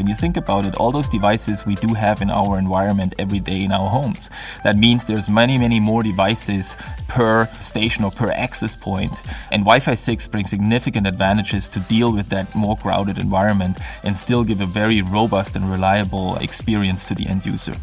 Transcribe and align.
When 0.00 0.08
you 0.08 0.14
think 0.14 0.38
about 0.38 0.64
it, 0.64 0.76
all 0.76 0.92
those 0.92 1.10
devices 1.10 1.66
we 1.66 1.74
do 1.74 1.92
have 1.92 2.22
in 2.22 2.30
our 2.30 2.58
environment 2.58 3.14
every 3.18 3.38
day 3.38 3.62
in 3.64 3.70
our 3.70 3.90
homes. 3.90 4.30
That 4.64 4.78
means 4.78 5.04
there's 5.04 5.28
many, 5.28 5.58
many 5.58 5.78
more 5.78 6.02
devices 6.02 6.74
per 7.06 7.46
station 7.60 8.04
or 8.04 8.10
per 8.10 8.30
access 8.30 8.74
point. 8.74 9.12
And 9.52 9.60
Wi-Fi 9.60 9.94
6 9.94 10.26
brings 10.28 10.48
significant 10.48 11.06
advantages 11.06 11.68
to 11.68 11.80
deal 11.80 12.14
with 12.14 12.30
that 12.30 12.54
more 12.54 12.78
crowded 12.78 13.18
environment 13.18 13.76
and 14.02 14.18
still 14.18 14.42
give 14.42 14.62
a 14.62 14.66
very 14.66 15.02
robust 15.02 15.54
and 15.54 15.70
reliable 15.70 16.36
experience 16.36 17.06
to 17.08 17.14
the 17.14 17.26
end 17.26 17.44
user. 17.44 17.74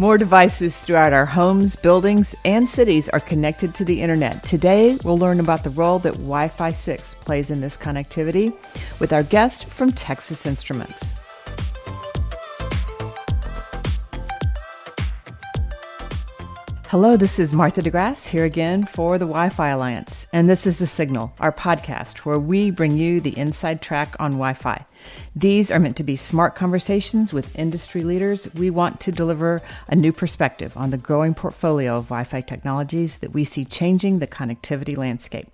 More 0.00 0.16
devices 0.16 0.76
throughout 0.78 1.12
our 1.12 1.26
homes, 1.26 1.74
buildings, 1.74 2.32
and 2.44 2.68
cities 2.68 3.08
are 3.08 3.18
connected 3.18 3.74
to 3.74 3.84
the 3.84 4.00
internet. 4.00 4.44
Today, 4.44 4.96
we'll 5.02 5.18
learn 5.18 5.40
about 5.40 5.64
the 5.64 5.70
role 5.70 5.98
that 5.98 6.12
Wi 6.12 6.46
Fi 6.46 6.70
6 6.70 7.16
plays 7.16 7.50
in 7.50 7.60
this 7.60 7.76
connectivity 7.76 8.54
with 9.00 9.12
our 9.12 9.24
guest 9.24 9.64
from 9.64 9.90
Texas 9.90 10.46
Instruments. 10.46 11.18
Hello, 16.90 17.18
this 17.18 17.38
is 17.38 17.52
Martha 17.52 17.82
DeGrasse 17.82 18.30
here 18.30 18.46
again 18.46 18.86
for 18.86 19.18
the 19.18 19.26
Wi 19.26 19.50
Fi 19.50 19.68
Alliance. 19.68 20.26
And 20.32 20.48
this 20.48 20.66
is 20.66 20.78
The 20.78 20.86
Signal, 20.86 21.34
our 21.38 21.52
podcast 21.52 22.20
where 22.20 22.38
we 22.38 22.70
bring 22.70 22.96
you 22.96 23.20
the 23.20 23.36
inside 23.36 23.82
track 23.82 24.16
on 24.18 24.30
Wi 24.30 24.54
Fi. 24.54 24.86
These 25.36 25.70
are 25.70 25.78
meant 25.78 25.98
to 25.98 26.02
be 26.02 26.16
smart 26.16 26.54
conversations 26.54 27.30
with 27.30 27.58
industry 27.58 28.04
leaders. 28.04 28.54
We 28.54 28.70
want 28.70 29.00
to 29.00 29.12
deliver 29.12 29.60
a 29.86 29.96
new 29.96 30.14
perspective 30.14 30.78
on 30.78 30.88
the 30.88 30.96
growing 30.96 31.34
portfolio 31.34 31.98
of 31.98 32.04
Wi 32.04 32.24
Fi 32.24 32.40
technologies 32.40 33.18
that 33.18 33.34
we 33.34 33.44
see 33.44 33.66
changing 33.66 34.20
the 34.20 34.26
connectivity 34.26 34.96
landscape. 34.96 35.48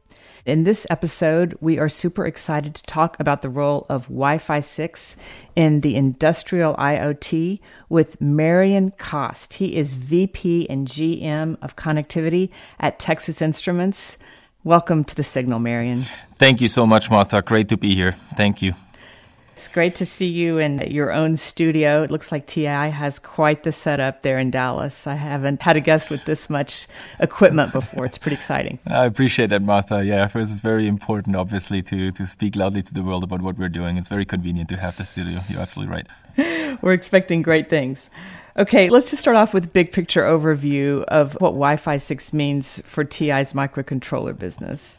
In 0.47 0.65
this 0.65 0.87
episode, 0.91 1.57
we 1.63 1.79
are 1.79 1.89
super 1.89 2.27
excited 2.27 2.75
to 2.75 2.83
talk 2.83 3.19
about 3.19 3.41
the 3.41 3.49
role 3.49 3.87
of 3.89 4.09
Wi 4.09 4.37
Fi 4.37 4.61
6 4.61 5.17
in 5.57 5.81
the 5.81 5.97
industrial 5.97 6.75
IoT 6.75 7.61
with 7.89 8.21
Marian 8.21 8.91
Kost. 8.91 9.55
He 9.55 9.75
is 9.75 9.95
VP 9.95 10.69
and 10.69 10.87
GM 10.87 11.57
of 11.63 11.77
connectivity 11.77 12.51
at 12.79 12.99
Texas 12.99 13.41
Instruments. 13.41 14.19
Welcome 14.65 15.05
to 15.05 15.15
the 15.15 15.25
Signal, 15.25 15.61
Marian. 15.61 16.05
Thank 16.37 16.61
you 16.61 16.69
so 16.69 16.87
much, 16.87 17.11
Martha. 17.11 17.41
Great 17.41 17.71
to 17.71 17.79
be 17.79 17.95
here. 17.95 18.15
Thank 18.37 18.61
you. 18.61 18.75
It's 19.57 19.69
great 19.69 19.95
to 19.97 20.07
see 20.07 20.27
you 20.27 20.59
in 20.59 20.79
your 20.91 21.13
own 21.13 21.37
studio. 21.37 22.03
It 22.03 22.11
looks 22.11 22.33
like 22.33 22.47
TI 22.47 22.65
has 22.65 23.21
quite 23.21 23.63
the 23.63 23.71
setup 23.71 24.23
there 24.23 24.37
in 24.37 24.51
Dallas. 24.51 25.07
I 25.07 25.15
haven't 25.15 25.63
had 25.63 25.77
a 25.77 25.81
guest 25.81 26.11
with 26.11 26.25
this 26.25 26.51
much 26.51 26.89
equipment 27.21 27.73
before. 27.73 28.05
It's 28.05 28.19
pretty 28.19 28.35
exciting. 28.35 28.81
I 28.87 29.07
appreciate 29.07 29.51
that, 29.51 29.63
Martha. 29.63 30.05
Yeah, 30.05 30.27
it 30.27 30.35
was 30.35 30.59
very 30.59 30.89
important, 30.89 31.37
obviously, 31.37 31.83
to, 31.83 32.11
to 32.11 32.27
speak 32.27 32.57
loudly 32.57 32.83
to 32.83 32.93
the 32.93 33.03
world 33.03 33.23
about 33.23 33.43
what 33.43 33.57
we're 33.57 33.69
doing. 33.69 33.97
It's 33.97 34.09
very 34.09 34.25
convenient 34.25 34.69
to 34.71 34.77
have 34.77 34.97
the 34.97 35.05
studio. 35.05 35.45
You're 35.49 35.61
absolutely 35.61 35.95
right. 35.95 36.79
we're 36.83 36.93
expecting 36.93 37.41
great 37.41 37.71
things. 37.71 38.11
Okay, 38.57 38.89
let's 38.89 39.11
just 39.11 39.21
start 39.21 39.37
off 39.37 39.53
with 39.53 39.65
a 39.65 39.69
big 39.69 39.91
picture 39.91 40.23
overview 40.23 41.03
of 41.07 41.35
what 41.41 41.51
Wi-Fi 41.51 41.97
6 41.97 42.33
means 42.33 42.81
for 42.85 43.03
TI's 43.03 43.53
microcontroller 43.53 44.39
business. 44.39 44.97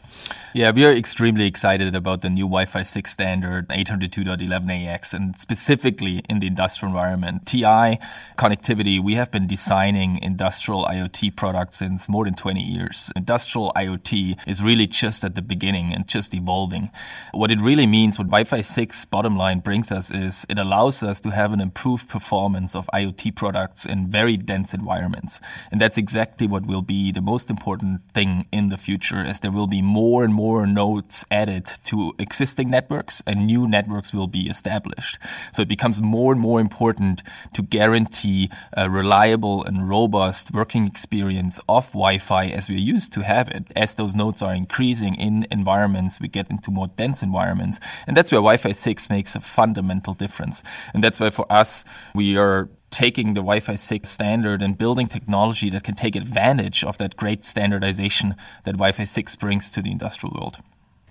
Yeah, 0.52 0.72
we 0.72 0.84
are 0.84 0.92
extremely 0.92 1.46
excited 1.46 1.94
about 1.94 2.20
the 2.20 2.28
new 2.28 2.44
Wi-Fi 2.44 2.82
6 2.82 3.10
standard 3.10 3.68
802.11ax 3.68 5.14
and 5.14 5.38
specifically 5.38 6.22
in 6.28 6.38
the 6.40 6.46
industrial 6.46 6.92
environment. 6.92 7.46
TI 7.46 7.98
connectivity, 8.36 9.02
we 9.02 9.14
have 9.14 9.30
been 9.30 9.46
designing 9.46 10.18
industrial 10.22 10.84
IoT 10.84 11.34
products 11.36 11.78
since 11.78 12.10
more 12.10 12.26
than 12.26 12.34
20 12.34 12.62
years. 12.62 13.10
Industrial 13.16 13.72
IoT 13.74 14.38
is 14.46 14.62
really 14.62 14.86
just 14.86 15.24
at 15.24 15.34
the 15.34 15.42
beginning 15.42 15.94
and 15.94 16.06
just 16.06 16.34
evolving. 16.34 16.90
What 17.32 17.50
it 17.50 17.60
really 17.60 17.86
means, 17.86 18.18
what 18.18 18.28
Wi-Fi 18.28 18.60
6 18.60 19.04
bottom 19.06 19.36
line 19.36 19.60
brings 19.60 19.90
us 19.90 20.10
is 20.10 20.44
it 20.50 20.58
allows 20.58 21.02
us 21.02 21.20
to 21.20 21.30
have 21.30 21.54
an 21.54 21.60
improved 21.62 22.08
performance 22.10 22.74
of 22.74 22.88
IoT 22.92 23.34
products 23.34 23.45
in 23.86 24.10
very 24.10 24.36
dense 24.36 24.74
environments. 24.74 25.40
And 25.70 25.80
that's 25.80 25.98
exactly 25.98 26.46
what 26.46 26.66
will 26.66 26.82
be 26.82 27.12
the 27.12 27.20
most 27.20 27.50
important 27.50 28.00
thing 28.14 28.46
in 28.50 28.68
the 28.68 28.78
future 28.78 29.18
as 29.18 29.40
there 29.40 29.52
will 29.52 29.66
be 29.66 29.82
more 29.82 30.24
and 30.24 30.34
more 30.34 30.46
more 30.46 30.64
nodes 30.64 31.26
added 31.30 31.66
to 31.82 32.14
existing 32.18 32.70
networks 32.70 33.22
and 33.26 33.46
new 33.46 33.66
networks 33.66 34.14
will 34.14 34.28
be 34.28 34.48
established. 34.48 35.18
So 35.52 35.62
it 35.62 35.68
becomes 35.68 36.00
more 36.00 36.32
and 36.32 36.40
more 36.40 36.60
important 36.60 37.22
to 37.54 37.62
guarantee 37.62 38.48
a 38.72 38.88
reliable 38.88 39.64
and 39.64 39.88
robust 39.88 40.52
working 40.52 40.86
experience 40.86 41.60
of 41.68 41.86
Wi-Fi 41.92 42.46
as 42.46 42.68
we're 42.68 42.78
used 42.94 43.12
to 43.14 43.22
have 43.22 43.48
it. 43.48 43.64
As 43.74 43.94
those 43.94 44.14
nodes 44.14 44.40
are 44.40 44.54
increasing 44.54 45.16
in 45.16 45.46
environments, 45.50 46.20
we 46.20 46.28
get 46.28 46.48
into 46.48 46.70
more 46.70 46.88
dense 46.96 47.22
environments. 47.22 47.80
And 48.06 48.16
that's 48.16 48.30
where 48.30 48.38
Wi-Fi 48.38 48.72
6 48.72 49.10
makes 49.10 49.34
a 49.34 49.40
fundamental 49.40 50.14
difference. 50.14 50.62
And 50.94 51.02
that's 51.02 51.18
why 51.18 51.30
for 51.30 51.50
us, 51.50 51.84
we 52.14 52.36
are 52.36 52.68
taking 52.90 53.34
the 53.34 53.40
Wi 53.40 53.60
Fi 53.60 53.74
6 53.74 54.08
standard 54.08 54.62
and 54.62 54.78
building 54.78 55.06
technology 55.06 55.70
that 55.70 55.84
can 55.84 55.94
take 55.94 56.16
advantage 56.16 56.84
of 56.84 56.98
that 56.98 57.16
great 57.16 57.44
standardization 57.44 58.34
that 58.64 58.72
Wi 58.72 58.92
Fi 58.92 59.04
6 59.04 59.36
brings 59.36 59.70
to 59.70 59.82
the 59.82 59.90
industrial 59.90 60.34
world. 60.34 60.58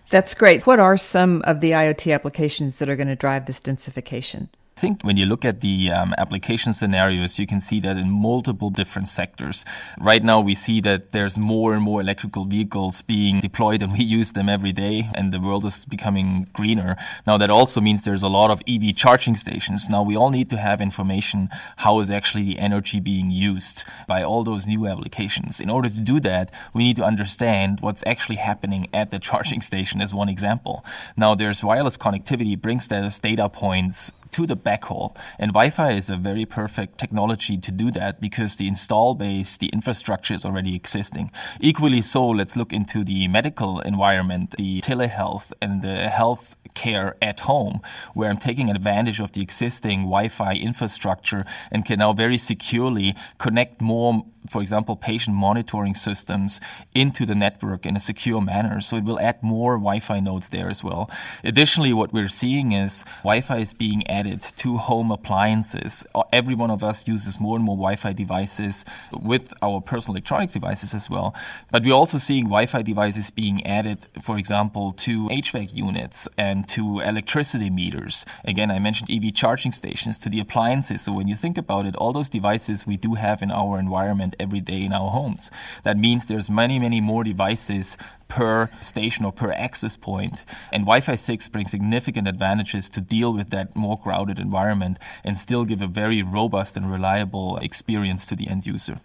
That's 0.09 0.35
great. 0.35 0.67
What 0.67 0.79
are 0.79 0.97
some 0.97 1.41
of 1.43 1.61
the 1.61 1.71
IoT 1.71 2.13
applications 2.13 2.75
that 2.75 2.89
are 2.89 2.95
going 2.95 3.07
to 3.07 3.15
drive 3.15 3.45
this 3.45 3.59
densification? 3.59 4.49
I 4.77 4.81
think 4.81 5.03
when 5.03 5.15
you 5.15 5.25
look 5.25 5.45
at 5.45 5.61
the 5.61 5.89
um, 5.89 6.13
application 6.17 6.73
scenarios, 6.73 7.39
you 7.39 7.47
can 7.47 7.61
see 7.61 7.79
that 7.79 7.95
in 7.95 8.11
multiple 8.11 8.69
different 8.69 9.07
sectors. 9.07 9.63
Right 9.97 10.21
now, 10.21 10.41
we 10.41 10.53
see 10.53 10.81
that 10.81 11.13
there's 11.13 11.37
more 11.37 11.73
and 11.73 11.81
more 11.81 12.01
electrical 12.01 12.43
vehicles 12.43 13.01
being 13.01 13.39
deployed, 13.39 13.81
and 13.81 13.93
we 13.93 14.03
use 14.03 14.33
them 14.33 14.49
every 14.49 14.73
day, 14.73 15.09
and 15.15 15.31
the 15.31 15.39
world 15.39 15.63
is 15.63 15.85
becoming 15.85 16.49
greener. 16.51 16.97
Now, 17.25 17.37
that 17.37 17.49
also 17.49 17.79
means 17.79 18.03
there's 18.03 18.21
a 18.21 18.27
lot 18.27 18.51
of 18.51 18.61
EV 18.67 18.97
charging 18.97 19.37
stations. 19.37 19.87
Now, 19.87 20.03
we 20.03 20.17
all 20.17 20.29
need 20.29 20.49
to 20.49 20.57
have 20.57 20.81
information 20.81 21.47
how 21.77 22.01
is 22.01 22.11
actually 22.11 22.43
the 22.43 22.59
energy 22.59 22.99
being 22.99 23.31
used 23.31 23.85
by 24.09 24.23
all 24.23 24.43
those 24.43 24.67
new 24.67 24.87
applications. 24.87 25.61
In 25.61 25.69
order 25.69 25.87
to 25.87 25.99
do 25.99 26.19
that, 26.19 26.51
we 26.73 26.83
need 26.83 26.97
to 26.97 27.05
understand 27.05 27.79
what's 27.79 28.03
actually 28.05 28.39
happening 28.39 28.89
at 28.93 29.09
the 29.09 29.19
charging 29.29 29.61
station, 29.61 30.01
as 30.01 30.13
one 30.13 30.27
example. 30.27 30.83
Now, 31.15 31.33
there's 31.33 31.63
wireless 31.63 31.95
connectivity 31.95 32.59
brings 32.59 32.89
those 32.89 33.19
data 33.19 33.47
points 33.47 34.11
to 34.35 34.45
the 34.45 34.57
backhaul. 34.57 35.15
And 35.39 35.53
Wi-Fi 35.53 35.91
is 35.91 36.09
a 36.09 36.17
very 36.17 36.45
perfect 36.45 36.97
technology 36.97 37.57
to 37.57 37.71
do 37.71 37.89
that 37.91 38.19
because 38.19 38.57
the 38.57 38.67
install 38.67 39.15
base, 39.15 39.55
the 39.55 39.67
infrastructure 39.67 40.33
is 40.33 40.43
already 40.43 40.75
existing. 40.75 41.31
Equally 41.61 42.01
so, 42.01 42.27
let's 42.27 42.57
look 42.57 42.73
into 42.73 43.05
the 43.05 43.29
medical 43.29 43.79
environment, 43.79 44.51
the 44.57 44.81
telehealth 44.81 45.53
and 45.61 45.81
the 45.81 46.09
health 46.09 46.57
care 46.73 47.15
at 47.21 47.39
home, 47.41 47.79
where 48.13 48.29
I'm 48.29 48.37
taking 48.37 48.69
advantage 48.69 49.21
of 49.21 49.31
the 49.31 49.41
existing 49.41 49.99
Wi-Fi 50.01 50.55
infrastructure 50.55 51.45
and 51.71 51.85
can 51.85 51.99
now 51.99 52.11
very 52.11 52.37
securely 52.37 53.15
connect 53.37 53.81
more 53.81 54.25
for 54.49 54.61
example, 54.61 54.95
patient 54.95 55.35
monitoring 55.35 55.95
systems 55.95 56.61
into 56.93 57.25
the 57.25 57.35
network 57.35 57.85
in 57.85 57.95
a 57.95 57.99
secure 57.99 58.41
manner. 58.41 58.81
So 58.81 58.95
it 58.97 59.03
will 59.03 59.19
add 59.19 59.41
more 59.41 59.77
Wi-Fi 59.77 60.19
nodes 60.19 60.49
there 60.49 60.69
as 60.69 60.83
well. 60.83 61.09
Additionally, 61.43 61.93
what 61.93 62.13
we're 62.13 62.27
seeing 62.27 62.71
is 62.71 63.03
Wi-Fi 63.23 63.57
is 63.57 63.73
being 63.73 64.05
added 64.07 64.24
to 64.57 64.77
home 64.77 65.11
appliances. 65.11 66.05
Every 66.33 66.55
one 66.55 66.71
of 66.71 66.83
us 66.83 67.07
uses 67.07 67.39
more 67.39 67.55
and 67.55 67.65
more 67.65 67.75
Wi-Fi 67.75 68.13
devices 68.13 68.85
with 69.11 69.53
our 69.61 69.81
personal 69.81 70.15
electronic 70.15 70.51
devices 70.51 70.93
as 70.93 71.09
well. 71.09 71.35
But 71.71 71.83
we're 71.83 71.93
also 71.93 72.17
seeing 72.17 72.45
Wi-Fi 72.45 72.81
devices 72.81 73.29
being 73.29 73.65
added, 73.65 74.07
for 74.21 74.37
example, 74.37 74.91
to 74.93 75.27
HVAC 75.29 75.73
units 75.73 76.27
and 76.37 76.67
to 76.69 76.99
electricity 76.99 77.69
meters. 77.69 78.25
Again, 78.43 78.71
I 78.71 78.79
mentioned 78.79 79.09
EV 79.11 79.33
charging 79.33 79.71
stations 79.71 80.17
to 80.19 80.29
the 80.29 80.39
appliances. 80.39 81.03
So 81.03 81.13
when 81.13 81.27
you 81.27 81.35
think 81.35 81.57
about 81.57 81.85
it, 81.85 81.95
all 81.95 82.13
those 82.13 82.29
devices 82.29 82.87
we 82.87 82.97
do 82.97 83.13
have 83.13 83.41
in 83.41 83.51
our 83.51 83.77
environment 83.79 84.35
every 84.39 84.61
day 84.61 84.83
in 84.83 84.93
our 84.93 85.11
homes. 85.11 85.51
That 85.83 85.97
means 85.97 86.25
there's 86.25 86.49
many, 86.49 86.79
many 86.79 87.01
more 87.01 87.23
devices 87.23 87.97
per 88.27 88.69
station 88.81 89.25
or 89.25 89.31
per 89.31 89.51
access 89.51 89.95
point. 89.95 90.43
And 90.71 90.83
Wi 90.83 91.01
Fi 91.01 91.15
6 91.15 91.49
brings 91.49 91.71
significant 91.71 92.27
advantages 92.27 92.89
to 92.89 93.01
deal 93.01 93.33
with 93.33 93.49
that 93.51 93.75
more 93.75 93.97
crowded 93.97 94.39
environment 94.39 94.97
and 95.23 95.39
still 95.39 95.65
give 95.65 95.81
a 95.81 95.87
very 95.87 96.21
robust 96.21 96.77
and 96.77 96.91
reliable 96.91 97.57
experience 97.57 98.25
to 98.27 98.35
the 98.35 98.47
end 98.47 98.65
user. 98.65 98.99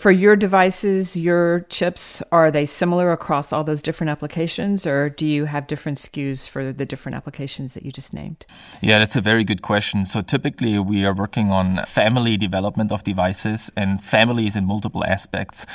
For 0.00 0.10
your 0.10 0.34
devices, 0.34 1.14
your 1.14 1.66
chips, 1.68 2.22
are 2.32 2.50
they 2.50 2.64
similar 2.64 3.12
across 3.12 3.52
all 3.52 3.64
those 3.64 3.82
different 3.82 4.08
applications, 4.08 4.86
or 4.86 5.10
do 5.10 5.26
you 5.26 5.44
have 5.44 5.66
different 5.66 5.98
SKUs 5.98 6.48
for 6.48 6.72
the 6.72 6.86
different 6.86 7.16
applications 7.16 7.74
that 7.74 7.84
you 7.84 7.92
just 7.92 8.14
named? 8.14 8.46
Yeah, 8.80 8.98
that's 8.98 9.14
a 9.14 9.20
very 9.20 9.44
good 9.44 9.60
question. 9.60 10.06
So 10.06 10.22
typically, 10.22 10.78
we 10.78 11.04
are 11.04 11.12
working 11.12 11.50
on 11.50 11.84
family 11.84 12.38
development 12.38 12.92
of 12.92 13.04
devices 13.04 13.70
and 13.76 14.02
families 14.02 14.56
in 14.56 14.64
multiple 14.64 15.04
aspects. 15.04 15.66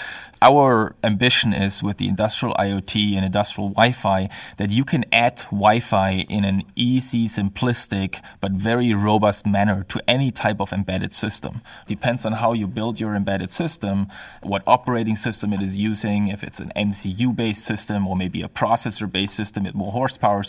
Our 0.41 0.95
ambition 1.03 1.53
is 1.53 1.83
with 1.83 1.97
the 1.97 2.07
industrial 2.07 2.55
IoT 2.55 3.15
and 3.15 3.25
industrial 3.25 3.69
Wi 3.69 3.91
Fi 3.91 4.29
that 4.57 4.71
you 4.71 4.85
can 4.85 5.05
add 5.11 5.37
Wi 5.51 5.79
Fi 5.79 6.25
in 6.29 6.45
an 6.45 6.63
easy, 6.75 7.27
simplistic, 7.27 8.23
but 8.41 8.53
very 8.53 8.91
robust 8.95 9.45
manner 9.45 9.83
to 9.89 10.01
any 10.09 10.31
type 10.31 10.59
of 10.59 10.73
embedded 10.73 11.13
system. 11.13 11.61
Depends 11.85 12.25
on 12.25 12.33
how 12.33 12.53
you 12.53 12.65
build 12.65 12.99
your 12.99 13.13
embedded 13.13 13.51
system 13.51 14.07
what 14.41 14.63
operating 14.67 15.15
system 15.15 15.53
it 15.53 15.61
is 15.61 15.77
using, 15.77 16.27
if 16.27 16.43
it's 16.43 16.59
an 16.59 16.71
MCU 16.75 17.35
based 17.35 17.65
system 17.65 18.07
or 18.07 18.15
maybe 18.15 18.41
a 18.41 18.47
processor 18.47 19.11
based 19.11 19.35
system 19.35 19.63
with 19.63 19.75
more 19.75 19.91
horsepower. 19.91 20.43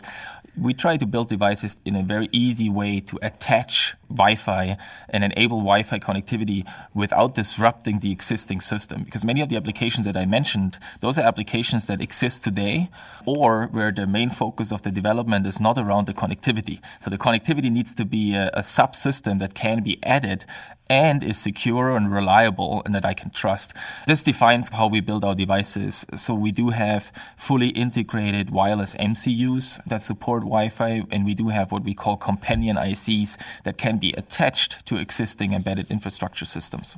We 0.56 0.72
try 0.74 0.96
to 0.96 1.06
build 1.06 1.28
devices 1.28 1.76
in 1.84 1.96
a 1.96 2.02
very 2.02 2.28
easy 2.32 2.70
way 2.70 3.00
to 3.00 3.18
attach 3.22 3.94
Wi 4.08 4.34
Fi 4.36 4.76
and 5.08 5.24
enable 5.24 5.58
Wi 5.58 5.82
Fi 5.82 5.98
connectivity 5.98 6.68
without 6.94 7.34
disrupting 7.34 8.00
the 8.00 8.12
existing 8.12 8.60
system. 8.60 9.04
Because 9.04 9.24
many 9.24 9.40
of 9.40 9.48
the 9.48 9.56
applications 9.56 10.06
that 10.06 10.16
I 10.16 10.26
mentioned, 10.26 10.78
those 11.00 11.18
are 11.18 11.22
applications 11.22 11.86
that 11.86 12.00
exist 12.00 12.44
today 12.44 12.90
or 13.24 13.66
where 13.66 13.92
the 13.92 14.06
main 14.06 14.30
focus 14.30 14.72
of 14.72 14.82
the 14.82 14.90
development 14.90 15.46
is 15.46 15.60
not 15.60 15.78
around 15.78 16.06
the 16.06 16.14
connectivity. 16.14 16.80
So 17.00 17.10
the 17.10 17.18
connectivity 17.18 17.70
needs 17.70 17.94
to 17.96 18.04
be 18.04 18.34
a, 18.34 18.48
a 18.48 18.60
subsystem 18.60 19.38
that 19.40 19.54
can 19.54 19.82
be 19.82 19.98
added 20.02 20.44
and 20.88 21.22
is 21.22 21.36
secure 21.36 21.96
and 21.96 22.12
reliable 22.12 22.82
and 22.84 22.94
that 22.94 23.04
I 23.04 23.14
can 23.14 23.30
trust. 23.30 23.72
This 24.06 24.22
defines 24.22 24.70
how 24.70 24.86
we 24.86 25.00
build 25.00 25.24
our 25.24 25.34
devices. 25.34 26.06
So 26.14 26.34
we 26.34 26.52
do 26.52 26.70
have 26.70 27.12
fully 27.36 27.68
integrated 27.68 28.50
wireless 28.50 28.94
MCUs 28.94 29.84
that 29.86 30.04
support 30.04 30.42
Wi-Fi 30.42 31.02
and 31.10 31.24
we 31.24 31.34
do 31.34 31.48
have 31.48 31.72
what 31.72 31.82
we 31.82 31.94
call 31.94 32.16
companion 32.16 32.76
ICs 32.76 33.36
that 33.64 33.78
can 33.78 33.95
be 33.98 34.12
attached 34.12 34.86
to 34.86 34.96
existing 34.96 35.52
embedded 35.52 35.90
infrastructure 35.90 36.44
systems. 36.44 36.96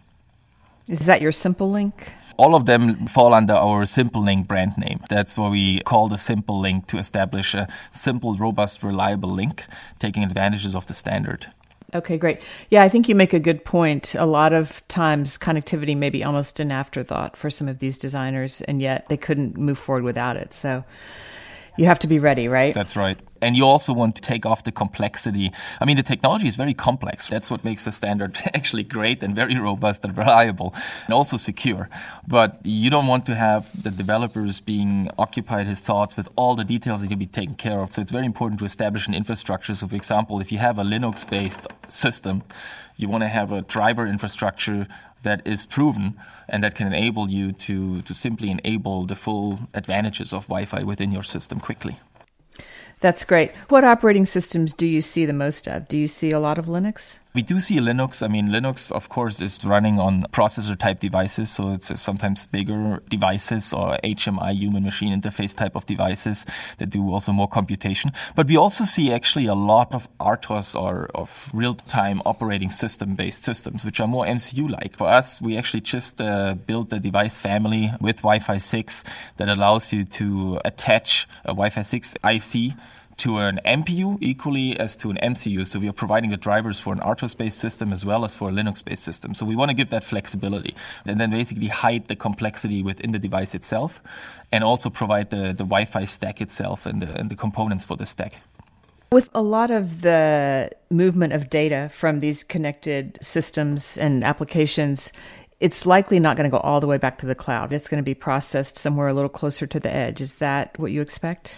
Is 0.86 1.06
that 1.06 1.20
your 1.20 1.32
Simple 1.32 1.70
Link? 1.70 2.12
all 2.38 2.54
of 2.54 2.66
them 2.66 3.06
fall 3.06 3.34
under 3.34 3.52
our 3.52 3.84
SimpleLink 3.84 4.46
brand 4.46 4.78
name. 4.78 5.00
That's 5.10 5.36
what 5.36 5.50
we 5.50 5.80
call 5.80 6.08
the 6.08 6.16
Simple 6.16 6.58
Link 6.58 6.86
to 6.86 6.98
establish 6.98 7.52
a 7.52 7.68
simple, 7.90 8.34
robust, 8.34 8.82
reliable 8.82 9.30
link, 9.30 9.64
taking 9.98 10.22
advantages 10.22 10.74
of 10.74 10.86
the 10.86 10.94
standard. 10.94 11.48
Okay, 11.94 12.16
great. 12.16 12.40
Yeah, 12.70 12.82
I 12.82 12.88
think 12.88 13.08
you 13.08 13.14
make 13.14 13.32
a 13.32 13.40
good 13.40 13.64
point. 13.64 14.14
A 14.14 14.26
lot 14.26 14.52
of 14.52 14.86
times 14.88 15.36
connectivity 15.36 15.96
may 15.96 16.10
be 16.10 16.22
almost 16.22 16.60
an 16.60 16.70
afterthought 16.70 17.36
for 17.36 17.50
some 17.50 17.66
of 17.66 17.80
these 17.80 17.98
designers, 17.98 18.62
and 18.62 18.80
yet 18.80 19.08
they 19.08 19.16
couldn't 19.16 19.56
move 19.56 19.78
forward 19.78 20.04
without 20.04 20.36
it. 20.36 20.54
So 20.54 20.84
you 21.76 21.86
have 21.86 21.98
to 22.00 22.06
be 22.06 22.18
ready, 22.18 22.46
right? 22.46 22.74
That's 22.74 22.94
right. 22.94 23.18
And 23.40 23.56
you 23.56 23.64
also 23.64 23.92
want 23.92 24.16
to 24.16 24.22
take 24.22 24.46
off 24.46 24.64
the 24.64 24.72
complexity. 24.72 25.52
I 25.80 25.84
mean, 25.84 25.96
the 25.96 26.02
technology 26.02 26.48
is 26.48 26.56
very 26.56 26.74
complex. 26.74 27.28
That's 27.28 27.50
what 27.50 27.64
makes 27.64 27.84
the 27.84 27.92
standard 27.92 28.38
actually 28.54 28.84
great 28.84 29.22
and 29.22 29.34
very 29.34 29.58
robust 29.58 30.04
and 30.04 30.16
reliable 30.16 30.74
and 31.06 31.14
also 31.14 31.36
secure. 31.36 31.88
But 32.26 32.60
you 32.64 32.90
don't 32.90 33.06
want 33.06 33.26
to 33.26 33.34
have 33.34 33.70
the 33.82 33.90
developers 33.90 34.60
being 34.60 35.10
occupied 35.18 35.66
his 35.66 35.80
thoughts 35.80 36.16
with 36.16 36.28
all 36.36 36.54
the 36.54 36.64
details 36.64 37.00
that 37.02 37.08
to 37.10 37.16
be 37.16 37.26
taken 37.26 37.54
care 37.54 37.80
of. 37.80 37.92
So 37.92 38.00
it's 38.00 38.12
very 38.12 38.26
important 38.26 38.58
to 38.60 38.64
establish 38.64 39.06
an 39.06 39.14
infrastructure. 39.14 39.74
So, 39.74 39.88
for 39.88 39.96
example, 39.96 40.40
if 40.40 40.52
you 40.52 40.58
have 40.58 40.78
a 40.78 40.82
Linux 40.82 41.28
based 41.28 41.66
system, 41.88 42.42
you 42.96 43.08
want 43.08 43.22
to 43.22 43.28
have 43.28 43.52
a 43.52 43.62
driver 43.62 44.06
infrastructure 44.06 44.86
that 45.22 45.46
is 45.46 45.66
proven 45.66 46.16
and 46.48 46.62
that 46.62 46.74
can 46.74 46.86
enable 46.86 47.28
you 47.30 47.52
to, 47.52 48.02
to 48.02 48.14
simply 48.14 48.50
enable 48.50 49.02
the 49.02 49.16
full 49.16 49.60
advantages 49.74 50.32
of 50.32 50.44
Wi 50.46 50.64
Fi 50.64 50.82
within 50.82 51.12
your 51.12 51.22
system 51.22 51.60
quickly. 51.60 51.98
That's 53.00 53.24
great. 53.24 53.54
What 53.68 53.84
operating 53.84 54.26
systems 54.26 54.74
do 54.74 54.86
you 54.86 55.00
see 55.00 55.24
the 55.24 55.32
most 55.32 55.68
of? 55.68 55.86
Do 55.86 55.96
you 55.96 56.08
see 56.08 56.32
a 56.32 56.40
lot 56.40 56.58
of 56.58 56.66
Linux? 56.66 57.20
We 57.34 57.42
do 57.42 57.60
see 57.60 57.76
Linux. 57.76 58.22
I 58.22 58.28
mean, 58.28 58.48
Linux, 58.48 58.90
of 58.90 59.10
course, 59.10 59.42
is 59.42 59.62
running 59.64 60.00
on 60.00 60.24
processor 60.32 60.78
type 60.78 61.00
devices, 61.00 61.50
so 61.50 61.72
it's 61.72 62.00
sometimes 62.00 62.46
bigger 62.46 63.02
devices 63.10 63.74
or 63.74 63.98
HMI, 64.02 64.54
human 64.54 64.84
machine 64.84 65.18
interface 65.18 65.54
type 65.54 65.76
of 65.76 65.84
devices 65.84 66.46
that 66.78 66.88
do 66.90 67.12
also 67.12 67.32
more 67.32 67.46
computation. 67.46 68.12
But 68.34 68.48
we 68.48 68.56
also 68.56 68.84
see 68.84 69.12
actually 69.12 69.46
a 69.46 69.54
lot 69.54 69.94
of 69.94 70.08
RTOS 70.18 70.74
or 70.80 71.10
of 71.14 71.50
real 71.52 71.74
time 71.74 72.22
operating 72.24 72.70
system 72.70 73.14
based 73.14 73.44
systems, 73.44 73.84
which 73.84 74.00
are 74.00 74.08
more 74.08 74.24
MCU 74.24 74.70
like. 74.70 74.96
For 74.96 75.08
us, 75.08 75.40
we 75.42 75.58
actually 75.58 75.82
just 75.82 76.20
uh, 76.20 76.54
built 76.54 76.92
a 76.94 76.98
device 76.98 77.38
family 77.38 77.92
with 78.00 78.16
Wi 78.18 78.38
Fi 78.38 78.56
6 78.56 79.04
that 79.36 79.48
allows 79.48 79.92
you 79.92 80.04
to 80.04 80.60
attach 80.64 81.28
a 81.44 81.48
Wi 81.48 81.68
Fi 81.68 81.82
6 81.82 82.16
IC 82.24 82.72
to 83.18 83.38
an 83.38 83.60
MPU 83.64 84.16
equally 84.20 84.78
as 84.78 84.96
to 84.96 85.10
an 85.10 85.18
MCU. 85.22 85.66
So 85.66 85.78
we 85.78 85.88
are 85.88 85.92
providing 85.92 86.30
the 86.30 86.36
drivers 86.36 86.80
for 86.80 86.92
an 86.92 87.00
RTOS-based 87.00 87.58
system 87.58 87.92
as 87.92 88.04
well 88.04 88.24
as 88.24 88.34
for 88.34 88.48
a 88.48 88.52
Linux-based 88.52 89.02
system. 89.02 89.34
So 89.34 89.44
we 89.44 89.56
want 89.56 89.70
to 89.70 89.74
give 89.74 89.90
that 89.90 90.04
flexibility 90.04 90.74
and 91.04 91.20
then 91.20 91.30
basically 91.30 91.68
hide 91.68 92.08
the 92.08 92.16
complexity 92.16 92.82
within 92.82 93.12
the 93.12 93.18
device 93.18 93.54
itself 93.54 94.00
and 94.52 94.62
also 94.62 94.88
provide 94.88 95.30
the, 95.30 95.48
the 95.48 95.64
Wi-Fi 95.64 96.04
stack 96.04 96.40
itself 96.40 96.86
and 96.86 97.02
the, 97.02 97.18
and 97.18 97.28
the 97.28 97.36
components 97.36 97.84
for 97.84 97.96
the 97.96 98.06
stack. 98.06 98.40
With 99.10 99.30
a 99.34 99.42
lot 99.42 99.70
of 99.70 100.02
the 100.02 100.70
movement 100.90 101.32
of 101.32 101.50
data 101.50 101.88
from 101.92 102.20
these 102.20 102.44
connected 102.44 103.18
systems 103.22 103.96
and 103.98 104.22
applications, 104.22 105.12
it's 105.60 105.86
likely 105.86 106.20
not 106.20 106.36
going 106.36 106.48
to 106.48 106.54
go 106.54 106.60
all 106.60 106.78
the 106.78 106.86
way 106.86 106.98
back 106.98 107.18
to 107.18 107.26
the 107.26 107.34
cloud. 107.34 107.72
It's 107.72 107.88
going 107.88 107.98
to 108.02 108.04
be 108.04 108.14
processed 108.14 108.76
somewhere 108.76 109.08
a 109.08 109.12
little 109.12 109.30
closer 109.30 109.66
to 109.66 109.80
the 109.80 109.92
edge. 109.92 110.20
Is 110.20 110.34
that 110.34 110.78
what 110.78 110.92
you 110.92 111.00
expect? 111.00 111.56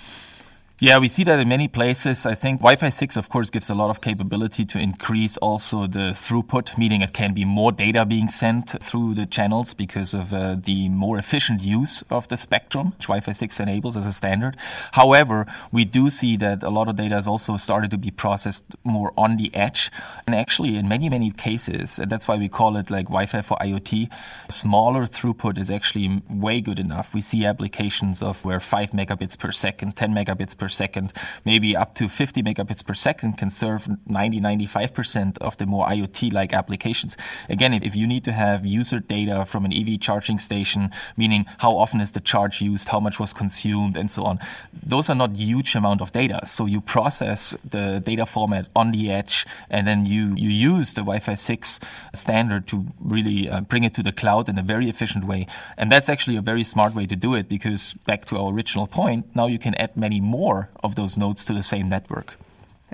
Yeah, 0.82 0.96
we 0.96 1.08
see 1.08 1.24
that 1.24 1.38
in 1.38 1.46
many 1.46 1.68
places. 1.68 2.24
I 2.24 2.34
think 2.34 2.60
Wi 2.60 2.74
Fi 2.74 2.88
6, 2.88 3.18
of 3.18 3.28
course, 3.28 3.50
gives 3.50 3.68
a 3.68 3.74
lot 3.74 3.90
of 3.90 4.00
capability 4.00 4.64
to 4.64 4.78
increase 4.78 5.36
also 5.36 5.86
the 5.86 6.12
throughput, 6.14 6.78
meaning 6.78 7.02
it 7.02 7.12
can 7.12 7.34
be 7.34 7.44
more 7.44 7.70
data 7.70 8.06
being 8.06 8.28
sent 8.28 8.82
through 8.82 9.12
the 9.12 9.26
channels 9.26 9.74
because 9.74 10.14
of 10.14 10.32
uh, 10.32 10.56
the 10.58 10.88
more 10.88 11.18
efficient 11.18 11.60
use 11.62 12.00
of 12.08 12.28
the 12.28 12.36
spectrum, 12.38 12.92
which 12.96 13.08
Wi 13.08 13.20
Fi 13.20 13.32
6 13.32 13.60
enables 13.60 13.94
as 13.94 14.06
a 14.06 14.12
standard. 14.12 14.56
However, 14.92 15.44
we 15.70 15.84
do 15.84 16.08
see 16.08 16.38
that 16.38 16.62
a 16.62 16.70
lot 16.70 16.88
of 16.88 16.96
data 16.96 17.14
has 17.14 17.28
also 17.28 17.58
started 17.58 17.90
to 17.90 17.98
be 17.98 18.10
processed 18.10 18.64
more 18.82 19.12
on 19.18 19.36
the 19.36 19.54
edge. 19.54 19.90
And 20.26 20.34
actually, 20.34 20.76
in 20.76 20.88
many, 20.88 21.10
many 21.10 21.30
cases, 21.30 21.98
and 21.98 22.10
that's 22.10 22.26
why 22.26 22.36
we 22.36 22.48
call 22.48 22.78
it 22.78 22.90
like 22.90 23.08
Wi 23.08 23.26
Fi 23.26 23.42
for 23.42 23.58
IoT, 23.58 24.08
smaller 24.48 25.02
throughput 25.02 25.58
is 25.58 25.70
actually 25.70 26.22
way 26.30 26.62
good 26.62 26.78
enough. 26.78 27.12
We 27.12 27.20
see 27.20 27.44
applications 27.44 28.22
of 28.22 28.46
where 28.46 28.60
5 28.60 28.92
megabits 28.92 29.38
per 29.38 29.52
second, 29.52 29.94
10 29.96 30.14
megabits 30.14 30.56
per 30.56 30.69
second, 30.70 31.12
maybe 31.44 31.76
up 31.76 31.94
to 31.96 32.08
50 32.08 32.42
megabits 32.42 32.84
per 32.84 32.94
second 32.94 33.36
can 33.38 33.50
serve 33.50 33.88
90, 34.06 34.40
95% 34.40 35.38
of 35.38 35.56
the 35.58 35.66
more 35.66 35.86
IoT 35.86 36.32
like 36.32 36.52
applications. 36.52 37.16
Again, 37.48 37.74
if 37.74 37.94
you 37.94 38.06
need 38.06 38.24
to 38.24 38.32
have 38.32 38.64
user 38.64 39.00
data 39.00 39.44
from 39.44 39.64
an 39.64 39.72
EV 39.72 40.00
charging 40.00 40.38
station, 40.38 40.90
meaning 41.16 41.46
how 41.58 41.76
often 41.76 42.00
is 42.00 42.12
the 42.12 42.20
charge 42.20 42.62
used, 42.62 42.88
how 42.88 43.00
much 43.00 43.20
was 43.20 43.32
consumed, 43.32 43.96
and 43.96 44.10
so 44.10 44.24
on, 44.24 44.38
those 44.82 45.10
are 45.10 45.14
not 45.14 45.36
huge 45.36 45.74
amount 45.74 46.00
of 46.00 46.12
data. 46.12 46.40
So 46.46 46.66
you 46.66 46.80
process 46.80 47.56
the 47.68 48.00
data 48.00 48.26
format 48.26 48.66
on 48.74 48.92
the 48.92 49.10
edge, 49.10 49.46
and 49.68 49.86
then 49.86 50.06
you, 50.06 50.34
you 50.36 50.48
use 50.48 50.94
the 50.94 51.02
Wi 51.02 51.18
Fi 51.18 51.34
6 51.34 51.80
standard 52.14 52.66
to 52.68 52.86
really 53.00 53.48
uh, 53.48 53.60
bring 53.60 53.84
it 53.84 53.94
to 53.94 54.02
the 54.02 54.12
cloud 54.12 54.48
in 54.48 54.58
a 54.58 54.62
very 54.62 54.88
efficient 54.88 55.24
way. 55.24 55.46
And 55.76 55.90
that's 55.90 56.08
actually 56.08 56.36
a 56.36 56.42
very 56.42 56.64
smart 56.64 56.94
way 56.94 57.06
to 57.06 57.16
do 57.16 57.34
it 57.34 57.48
because, 57.48 57.94
back 58.06 58.24
to 58.26 58.38
our 58.38 58.52
original 58.52 58.86
point, 58.86 59.34
now 59.34 59.46
you 59.46 59.58
can 59.58 59.74
add 59.74 59.96
many 59.96 60.20
more 60.60 60.68
of 60.82 60.94
those 60.94 61.16
nodes 61.16 61.44
to 61.46 61.52
the 61.54 61.62
same 61.62 61.88
network. 61.88 62.34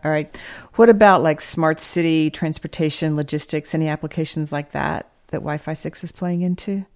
All 0.04 0.10
right. 0.10 0.34
What 0.74 0.88
about 0.88 1.22
like 1.22 1.40
smart 1.40 1.80
city 1.80 2.30
transportation, 2.30 3.16
logistics, 3.16 3.74
any 3.74 3.88
applications 3.88 4.52
like 4.52 4.72
that 4.72 5.10
that 5.28 5.38
Wi 5.38 5.58
Fi 5.58 5.74
6 5.74 6.04
is 6.04 6.12
playing 6.12 6.42
into? 6.42 6.86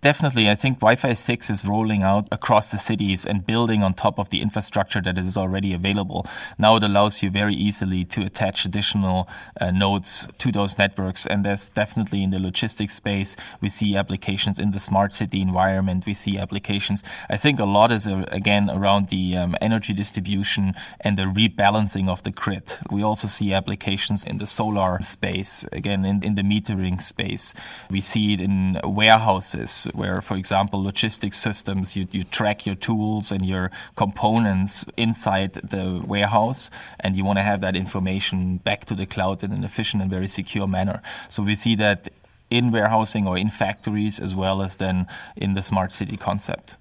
Definitely. 0.00 0.48
I 0.48 0.54
think 0.54 0.78
Wi 0.78 0.94
Fi 0.94 1.12
6 1.12 1.50
is 1.50 1.64
rolling 1.64 2.04
out 2.04 2.28
across 2.30 2.70
the 2.70 2.78
cities 2.78 3.26
and 3.26 3.44
building 3.44 3.82
on 3.82 3.94
top 3.94 4.20
of 4.20 4.30
the 4.30 4.40
infrastructure 4.40 5.00
that 5.00 5.18
is 5.18 5.36
already 5.36 5.74
available. 5.74 6.24
Now 6.56 6.76
it 6.76 6.84
allows 6.84 7.20
you 7.20 7.30
very 7.30 7.54
easily 7.56 8.04
to 8.04 8.24
attach 8.24 8.64
additional 8.64 9.28
uh, 9.60 9.72
nodes 9.72 10.28
to 10.38 10.52
those 10.52 10.78
networks. 10.78 11.26
And 11.26 11.44
that's 11.44 11.68
definitely 11.70 12.22
in 12.22 12.30
the 12.30 12.38
logistics 12.38 12.94
space. 12.94 13.34
We 13.60 13.68
see 13.68 13.96
applications 13.96 14.60
in 14.60 14.70
the 14.70 14.78
smart 14.78 15.12
city 15.12 15.40
environment. 15.40 16.06
We 16.06 16.14
see 16.14 16.38
applications. 16.38 17.02
I 17.28 17.36
think 17.36 17.58
a 17.58 17.64
lot 17.64 17.90
is, 17.90 18.06
uh, 18.06 18.24
again, 18.28 18.70
around 18.70 19.08
the 19.08 19.36
um, 19.36 19.56
energy 19.60 19.94
distribution 19.94 20.74
and 21.00 21.18
the 21.18 21.24
rebalancing 21.24 22.08
of 22.08 22.22
the 22.22 22.30
grid. 22.30 22.72
We 22.88 23.02
also 23.02 23.26
see 23.26 23.52
applications 23.52 24.22
in 24.22 24.38
the 24.38 24.46
solar 24.46 25.02
space, 25.02 25.66
again, 25.72 26.04
in, 26.04 26.22
in 26.22 26.36
the 26.36 26.42
metering 26.42 27.02
space. 27.02 27.52
We 27.90 28.00
see 28.00 28.34
it 28.34 28.40
in 28.40 28.80
warehouses 28.84 29.87
where, 29.94 30.20
for 30.20 30.36
example, 30.36 30.82
logistics 30.82 31.38
systems, 31.38 31.96
you, 31.96 32.06
you 32.10 32.24
track 32.24 32.66
your 32.66 32.74
tools 32.74 33.32
and 33.32 33.44
your 33.44 33.70
components 33.96 34.84
inside 34.96 35.54
the 35.54 36.02
warehouse, 36.06 36.70
and 37.00 37.16
you 37.16 37.24
want 37.24 37.38
to 37.38 37.42
have 37.42 37.60
that 37.60 37.76
information 37.76 38.58
back 38.58 38.84
to 38.86 38.94
the 38.94 39.06
cloud 39.06 39.42
in 39.42 39.52
an 39.52 39.64
efficient 39.64 40.02
and 40.02 40.10
very 40.10 40.28
secure 40.28 40.66
manner. 40.66 41.02
So 41.28 41.42
we 41.42 41.54
see 41.54 41.74
that 41.76 42.10
in 42.50 42.70
warehousing 42.70 43.26
or 43.26 43.36
in 43.36 43.50
factories 43.50 44.18
as 44.18 44.34
well 44.34 44.62
as 44.62 44.76
then 44.76 45.06
in 45.36 45.54
the 45.54 45.62
smart 45.62 45.92
city 45.92 46.16
concept. 46.16 46.76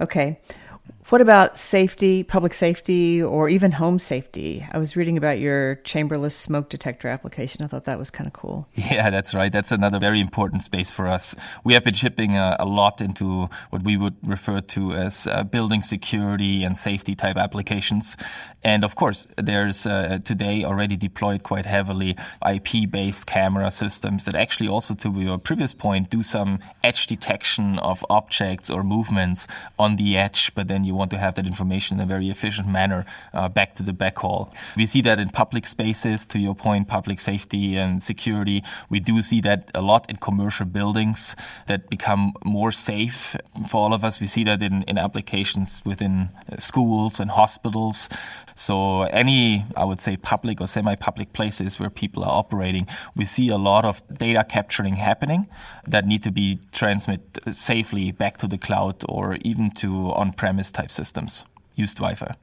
Okay. 0.00 0.38
What 1.10 1.20
about 1.20 1.58
safety, 1.58 2.22
public 2.22 2.54
safety, 2.54 3.20
or 3.20 3.48
even 3.48 3.72
home 3.72 3.98
safety? 3.98 4.64
I 4.70 4.78
was 4.78 4.94
reading 4.94 5.18
about 5.18 5.40
your 5.40 5.80
chamberless 5.82 6.36
smoke 6.36 6.68
detector 6.68 7.08
application. 7.08 7.64
I 7.64 7.66
thought 7.66 7.84
that 7.86 7.98
was 7.98 8.12
kind 8.12 8.28
of 8.28 8.32
cool. 8.32 8.68
Yeah, 8.76 9.10
that's 9.10 9.34
right. 9.34 9.52
That's 9.52 9.72
another 9.72 9.98
very 9.98 10.20
important 10.20 10.62
space 10.62 10.92
for 10.92 11.08
us. 11.08 11.34
We 11.64 11.74
have 11.74 11.82
been 11.82 11.94
shipping 11.94 12.36
a, 12.36 12.56
a 12.60 12.64
lot 12.64 13.00
into 13.00 13.48
what 13.70 13.82
we 13.82 13.96
would 13.96 14.14
refer 14.22 14.60
to 14.60 14.92
as 14.92 15.26
uh, 15.26 15.42
building 15.42 15.82
security 15.82 16.62
and 16.62 16.78
safety 16.78 17.16
type 17.16 17.36
applications. 17.36 18.16
And 18.62 18.84
of 18.84 18.94
course, 18.94 19.26
there's 19.36 19.86
uh, 19.86 20.18
today 20.24 20.64
already 20.64 20.96
deployed 20.96 21.42
quite 21.42 21.66
heavily 21.66 22.16
IP 22.48 22.88
based 22.88 23.26
camera 23.26 23.70
systems 23.72 24.24
that 24.24 24.34
actually 24.36 24.68
also, 24.68 24.94
to 24.94 25.10
your 25.12 25.38
previous 25.38 25.74
point, 25.74 26.08
do 26.10 26.22
some 26.22 26.60
edge 26.84 27.06
detection 27.06 27.78
of 27.80 28.04
objects 28.10 28.70
or 28.70 28.84
movements 28.84 29.48
on 29.78 29.96
the 29.96 30.16
edge, 30.16 30.54
but 30.54 30.68
then 30.68 30.84
you 30.84 30.99
want 31.00 31.10
to 31.16 31.18
have 31.24 31.34
that 31.38 31.46
information 31.54 31.90
in 31.96 32.02
a 32.04 32.10
very 32.14 32.28
efficient 32.36 32.68
manner 32.80 33.00
uh, 33.32 33.48
back 33.58 33.70
to 33.78 33.82
the 33.88 33.94
backhaul. 34.02 34.42
We 34.76 34.86
see 34.92 35.02
that 35.08 35.18
in 35.24 35.28
public 35.42 35.64
spaces, 35.76 36.18
to 36.32 36.38
your 36.46 36.56
point, 36.66 36.82
public 36.98 37.18
safety 37.32 37.64
and 37.82 38.02
security. 38.12 38.58
We 38.94 38.98
do 39.10 39.14
see 39.30 39.40
that 39.48 39.60
a 39.74 39.82
lot 39.92 40.02
in 40.10 40.16
commercial 40.28 40.66
buildings 40.78 41.20
that 41.70 41.80
become 41.96 42.24
more 42.44 42.72
safe 42.90 43.36
for 43.70 43.78
all 43.82 43.92
of 43.98 44.02
us. 44.08 44.20
We 44.24 44.28
see 44.34 44.44
that 44.44 44.60
in, 44.68 44.76
in 44.90 44.96
applications 44.98 45.68
within 45.84 46.28
schools 46.58 47.20
and 47.20 47.30
hospitals. 47.42 48.08
So 48.54 49.04
any, 49.22 49.64
I 49.74 49.84
would 49.88 50.02
say, 50.06 50.16
public 50.34 50.60
or 50.60 50.66
semi-public 50.66 51.32
places 51.32 51.80
where 51.80 51.88
people 52.02 52.22
are 52.24 52.36
operating, 52.42 52.86
we 53.16 53.24
see 53.24 53.48
a 53.48 53.56
lot 53.56 53.84
of 53.90 54.02
data 54.26 54.44
capturing 54.44 54.96
happening 54.96 55.48
that 55.86 56.04
need 56.04 56.22
to 56.24 56.30
be 56.30 56.58
transmitted 56.72 57.40
safely 57.54 58.12
back 58.12 58.36
to 58.42 58.46
the 58.46 58.58
cloud 58.58 58.96
or 59.08 59.38
even 59.50 59.70
to 59.82 59.88
on-premise 60.20 60.70
type 60.70 60.89
systems 60.90 61.44
used 61.74 61.96
Wi-Fi. 61.98 62.34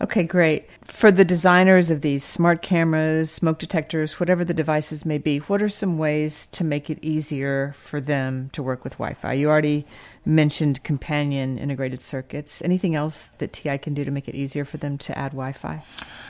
Okay, 0.00 0.24
great. 0.24 0.68
For 0.82 1.12
the 1.12 1.24
designers 1.24 1.90
of 1.90 2.00
these 2.00 2.24
smart 2.24 2.62
cameras, 2.62 3.30
smoke 3.30 3.58
detectors, 3.58 4.18
whatever 4.18 4.44
the 4.44 4.52
devices 4.52 5.06
may 5.06 5.18
be, 5.18 5.38
what 5.38 5.62
are 5.62 5.68
some 5.68 5.98
ways 5.98 6.46
to 6.46 6.64
make 6.64 6.90
it 6.90 6.98
easier 7.00 7.74
for 7.78 8.00
them 8.00 8.50
to 8.52 8.62
work 8.62 8.82
with 8.82 8.94
Wi 8.94 9.14
Fi? 9.14 9.34
You 9.34 9.48
already 9.48 9.86
mentioned 10.26 10.82
companion 10.84 11.58
integrated 11.58 12.02
circuits. 12.02 12.62
Anything 12.62 12.94
else 12.94 13.24
that 13.38 13.52
TI 13.52 13.78
can 13.78 13.94
do 13.94 14.04
to 14.04 14.10
make 14.10 14.28
it 14.28 14.34
easier 14.34 14.64
for 14.64 14.78
them 14.78 14.96
to 14.98 15.18
add 15.18 15.32
Wi 15.32 15.52
Fi? 15.52 15.82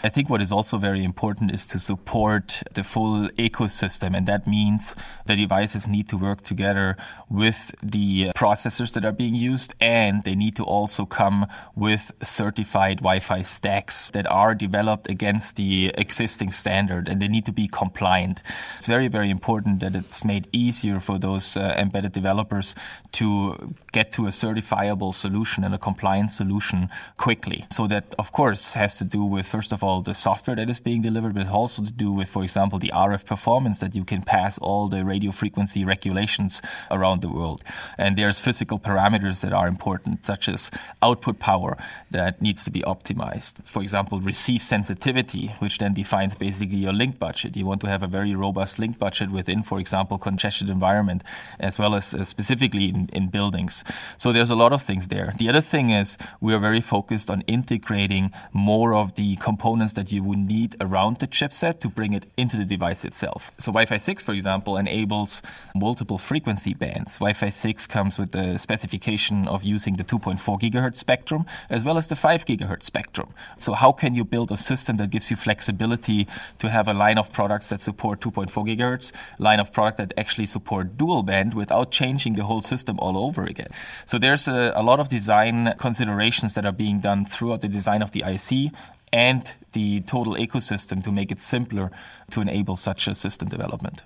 I 0.02 0.08
think 0.08 0.28
what 0.28 0.42
is 0.42 0.52
also 0.52 0.78
very 0.78 1.04
important 1.04 1.52
is 1.52 1.64
to 1.66 1.78
support 1.78 2.62
the 2.74 2.84
full 2.84 3.28
ecosystem, 3.38 4.16
and 4.16 4.26
that 4.26 4.46
means 4.46 4.94
the 5.26 5.36
devices 5.36 5.86
need 5.86 6.08
to 6.08 6.16
work 6.16 6.42
together 6.42 6.96
with 7.28 7.74
the 7.82 8.30
processors 8.36 8.92
that 8.94 9.04
are 9.04 9.12
being 9.12 9.34
used, 9.34 9.74
and 9.80 10.24
they 10.24 10.34
need 10.34 10.56
to 10.56 10.64
also 10.64 11.06
come 11.06 11.46
with 11.74 12.12
certified 12.22 12.98
Wi 12.98 13.20
Fi 13.20 13.42
stacks 13.42 14.08
that 14.08 14.26
are 14.26 14.54
developed 14.54 15.08
against 15.08 15.56
the 15.56 15.92
existing 15.96 16.50
standard, 16.52 17.08
and 17.08 17.22
they 17.22 17.28
need 17.28 17.46
to 17.46 17.52
be 17.52 17.68
compliant. 17.68 18.42
It's 18.78 18.86
very, 18.86 19.08
very 19.08 19.30
important 19.30 19.80
that 19.80 19.94
it's 19.94 20.24
made 20.24 20.48
easier 20.52 21.00
for 21.00 21.18
those 21.18 21.56
uh, 21.56 21.74
embedded 21.78 22.12
developers 22.12 22.74
to 23.12 23.56
get 23.94 24.10
to 24.10 24.26
a 24.26 24.30
certifiable 24.30 25.14
solution 25.14 25.62
and 25.62 25.72
a 25.72 25.78
compliant 25.78 26.32
solution 26.32 26.90
quickly. 27.16 27.64
So 27.70 27.86
that, 27.86 28.04
of 28.18 28.32
course, 28.32 28.74
has 28.74 28.96
to 28.98 29.04
do 29.04 29.22
with, 29.24 29.46
first 29.46 29.72
of 29.72 29.84
all, 29.84 30.02
the 30.02 30.14
software 30.14 30.56
that 30.56 30.68
is 30.68 30.80
being 30.80 31.00
delivered, 31.00 31.34
but 31.34 31.48
also 31.48 31.84
to 31.84 31.92
do 31.92 32.10
with, 32.10 32.28
for 32.28 32.42
example, 32.42 32.80
the 32.80 32.92
RF 32.92 33.24
performance 33.24 33.78
that 33.78 33.94
you 33.94 34.04
can 34.04 34.22
pass 34.22 34.58
all 34.58 34.88
the 34.88 35.04
radio 35.04 35.30
frequency 35.30 35.84
regulations 35.84 36.60
around 36.90 37.22
the 37.22 37.28
world. 37.28 37.62
And 37.96 38.18
there's 38.18 38.40
physical 38.40 38.80
parameters 38.80 39.40
that 39.42 39.52
are 39.52 39.68
important, 39.68 40.26
such 40.26 40.48
as 40.48 40.72
output 41.00 41.38
power 41.38 41.76
that 42.10 42.42
needs 42.42 42.64
to 42.64 42.72
be 42.72 42.80
optimized. 42.80 43.62
For 43.64 43.80
example, 43.80 44.18
receive 44.18 44.60
sensitivity, 44.62 45.54
which 45.60 45.78
then 45.78 45.94
defines 45.94 46.34
basically 46.34 46.78
your 46.78 46.92
link 46.92 47.20
budget. 47.20 47.56
You 47.56 47.66
want 47.66 47.80
to 47.82 47.88
have 47.88 48.02
a 48.02 48.08
very 48.08 48.34
robust 48.34 48.80
link 48.80 48.98
budget 48.98 49.30
within, 49.30 49.62
for 49.62 49.78
example, 49.78 50.18
congested 50.18 50.68
environment, 50.68 51.22
as 51.60 51.78
well 51.78 51.94
as 51.94 52.12
uh, 52.12 52.24
specifically 52.24 52.86
in, 52.88 53.08
in 53.12 53.28
buildings. 53.28 53.83
So 54.16 54.32
there's 54.32 54.50
a 54.50 54.54
lot 54.54 54.72
of 54.72 54.82
things 54.82 55.08
there. 55.08 55.34
The 55.38 55.48
other 55.48 55.60
thing 55.60 55.90
is 55.90 56.16
we 56.40 56.54
are 56.54 56.58
very 56.58 56.80
focused 56.80 57.30
on 57.30 57.42
integrating 57.42 58.32
more 58.52 58.94
of 58.94 59.14
the 59.14 59.36
components 59.36 59.94
that 59.94 60.12
you 60.12 60.22
would 60.22 60.38
need 60.38 60.76
around 60.80 61.18
the 61.18 61.26
chipset 61.26 61.80
to 61.80 61.88
bring 61.88 62.12
it 62.12 62.26
into 62.36 62.56
the 62.56 62.64
device 62.64 63.04
itself. 63.04 63.50
So 63.58 63.72
Wi-Fi 63.72 63.96
6, 63.96 64.22
for 64.22 64.32
example, 64.32 64.76
enables 64.76 65.42
multiple 65.74 66.18
frequency 66.18 66.74
bands. 66.74 67.18
Wi-Fi 67.18 67.48
6 67.48 67.86
comes 67.86 68.18
with 68.18 68.32
the 68.32 68.58
specification 68.58 69.48
of 69.48 69.64
using 69.64 69.96
the 69.96 70.04
2.4 70.04 70.60
gigahertz 70.60 70.96
spectrum 70.96 71.46
as 71.70 71.84
well 71.84 71.98
as 71.98 72.06
the 72.06 72.16
5 72.16 72.44
gigahertz 72.44 72.84
spectrum. 72.84 73.28
So 73.58 73.72
how 73.72 73.92
can 73.92 74.14
you 74.14 74.24
build 74.24 74.50
a 74.50 74.56
system 74.56 74.96
that 74.98 75.10
gives 75.10 75.30
you 75.30 75.36
flexibility 75.36 76.26
to 76.58 76.68
have 76.68 76.88
a 76.88 76.94
line 76.94 77.18
of 77.18 77.32
products 77.32 77.68
that 77.68 77.80
support 77.80 78.20
2.4 78.20 78.48
gigahertz, 78.66 79.12
line 79.38 79.60
of 79.60 79.72
product 79.72 79.98
that 79.98 80.12
actually 80.16 80.46
support 80.46 80.96
dual 80.96 81.22
band 81.22 81.54
without 81.54 81.90
changing 81.90 82.34
the 82.34 82.44
whole 82.44 82.60
system 82.60 82.98
all 82.98 83.16
over 83.18 83.44
again? 83.44 83.68
So 84.04 84.18
there's 84.18 84.48
a, 84.48 84.72
a 84.74 84.82
lot 84.82 85.00
of 85.00 85.08
design 85.08 85.74
considerations 85.78 86.54
that 86.54 86.64
are 86.64 86.72
being 86.72 87.00
done 87.00 87.24
throughout 87.24 87.60
the 87.60 87.68
design 87.68 88.02
of 88.02 88.12
the 88.12 88.24
IC 88.26 88.72
and 89.12 89.52
the 89.72 90.00
total 90.02 90.34
ecosystem 90.34 91.02
to 91.04 91.12
make 91.12 91.30
it 91.30 91.40
simpler 91.40 91.90
to 92.30 92.40
enable 92.40 92.76
such 92.76 93.06
a 93.06 93.14
system 93.14 93.48
development. 93.48 94.02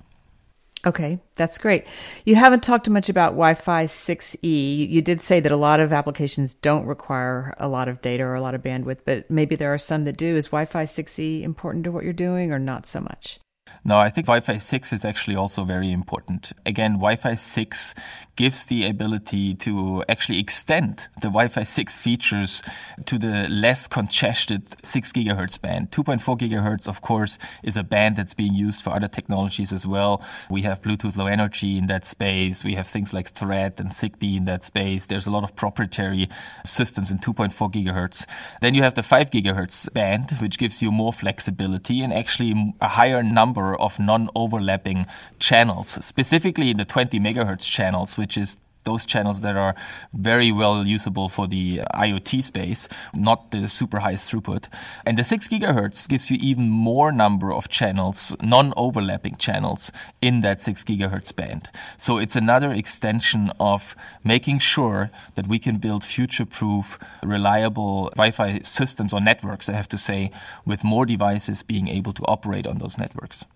Okay, 0.87 1.19
that's 1.35 1.59
great. 1.59 1.87
You 2.25 2.37
haven't 2.37 2.63
talked 2.63 2.89
much 2.89 3.09
about 3.09 3.31
Wi 3.31 3.55
Fi 3.55 3.85
6E. 3.85 4.89
You 4.89 5.03
did 5.03 5.21
say 5.21 5.41
that 5.41 5.51
a 5.51 5.57
lot 5.57 5.81
of 5.81 5.93
applications 5.93 6.55
don't 6.55 6.87
require 6.87 7.55
a 7.59 7.69
lot 7.69 7.89
of 7.89 8.01
data 8.01 8.23
or 8.23 8.37
a 8.37 8.41
lot 8.41 8.55
of 8.55 8.63
bandwidth, 8.63 8.99
but 9.05 9.29
maybe 9.29 9.57
there 9.57 9.75
are 9.75 9.79
some 9.79 10.05
that 10.05 10.17
do. 10.17 10.37
Is 10.37 10.47
Wi 10.47 10.67
Fi 10.67 10.85
6E 10.85 11.43
important 11.43 11.85
to 11.85 11.91
what 11.91 12.05
you're 12.05 12.13
doing 12.13 12.53
or 12.53 12.61
not 12.61 12.87
so 12.87 13.01
much? 13.01 13.41
No, 13.85 13.99
I 13.99 14.09
think 14.09 14.27
Wi 14.27 14.41
Fi 14.41 14.57
6 14.57 14.93
is 14.93 15.05
actually 15.05 15.37
also 15.37 15.65
very 15.65 15.91
important. 15.91 16.53
Again, 16.65 16.93
Wi 16.93 17.17
Fi 17.17 17.35
6 17.35 17.95
gives 18.39 18.67
the 18.67 18.87
ability 18.87 19.53
to 19.53 20.05
actually 20.09 20.39
extend 20.39 21.09
the 21.17 21.27
Wi-Fi 21.27 21.65
6 21.65 21.99
features 21.99 22.63
to 23.05 23.19
the 23.19 23.49
less 23.49 23.89
congested 23.89 24.63
6 24.85 25.11
gigahertz 25.11 25.61
band. 25.61 25.91
2.4 25.91 26.39
gigahertz, 26.39 26.87
of 26.87 27.01
course, 27.01 27.37
is 27.65 27.77
a 27.77 27.83
band 27.83 28.15
that's 28.15 28.35
being 28.35 28.55
used 28.55 28.81
for 28.81 28.91
other 28.91 29.09
technologies 29.09 29.73
as 29.73 29.85
well. 29.85 30.23
We 30.49 30.63
have 30.63 30.81
Bluetooth 30.81 31.17
Low 31.17 31.27
Energy 31.27 31.77
in 31.77 31.89
that 31.89 32.07
space. 32.07 32.63
We 32.63 32.77
have 32.77 32.87
things 32.87 33.13
like 33.13 33.33
Thread 33.33 33.75
and 33.79 33.91
Zigbee 33.91 34.37
in 34.37 34.45
that 34.45 34.65
space. 34.65 35.07
There's 35.07 35.27
a 35.27 35.33
lot 35.33 35.43
of 35.43 35.57
proprietary 35.57 36.29
systems 36.65 37.11
in 37.11 37.19
2.4 37.19 37.73
gigahertz. 37.73 38.25
Then 38.61 38.73
you 38.73 38.85
have 38.85 38.95
the 38.95 39.03
5 39.03 39.33
gigahertz 39.33 39.93
band, 39.93 40.31
which 40.41 40.59
gives 40.59 40.81
you 40.81 40.93
more 40.93 41.13
flexibility 41.13 42.03
and 42.03 42.13
actually 42.13 42.55
a 42.81 42.87
higher 42.87 43.25
number 43.25 43.75
of 43.75 43.99
non-overlapping 43.99 45.07
channels, 45.41 45.99
specifically 46.05 46.71
in 46.71 46.77
the 46.77 46.85
20 46.85 47.19
megahertz 47.19 47.69
channels, 47.69 48.17
which 48.17 48.28
which 48.29 48.37
is 48.37 48.59
those 48.85 49.07
channels 49.07 49.41
that 49.41 49.57
are 49.57 49.75
very 50.13 50.53
well 50.53 50.87
usable 50.87 51.29
for 51.31 51.47
the 51.47 51.81
uh, 51.81 51.99
IoT 52.07 52.43
space, 52.43 52.89
not 53.15 53.51
the 53.51 53.67
super 53.69 54.01
high 54.01 54.17
throughput. 54.17 54.65
And 55.07 55.19
the 55.19 55.25
6 55.25 55.49
gigahertz 55.49 56.07
gives 56.09 56.31
you 56.31 56.37
even 56.41 56.69
more 56.69 57.11
number 57.11 57.51
of 57.53 57.71
channels, 57.71 58.37
non-overlapping 58.43 59.37
channels 59.37 59.91
in 60.21 60.41
that 60.41 60.61
6 60.61 60.85
gigahertz 60.85 61.35
band. 61.35 61.71
So 61.97 62.19
it's 62.19 62.37
another 62.37 62.71
extension 62.71 63.51
of 63.59 63.97
making 64.25 64.59
sure 64.59 65.11
that 65.37 65.47
we 65.47 65.59
can 65.59 65.79
build 65.79 66.05
future-proof, 66.05 66.99
reliable 67.23 68.11
Wi-Fi 68.17 68.61
systems 68.63 69.15
or 69.15 69.21
networks, 69.21 69.69
I 69.69 69.73
have 69.73 69.89
to 69.89 69.99
say, 69.99 70.31
with 70.67 70.85
more 70.85 71.07
devices 71.07 71.63
being 71.63 71.89
able 71.89 72.13
to 72.13 72.23
operate 72.25 72.67
on 72.67 72.79
those 72.79 72.99
networks. 72.99 73.47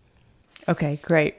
Okay, 0.68 0.98
great. 1.02 1.34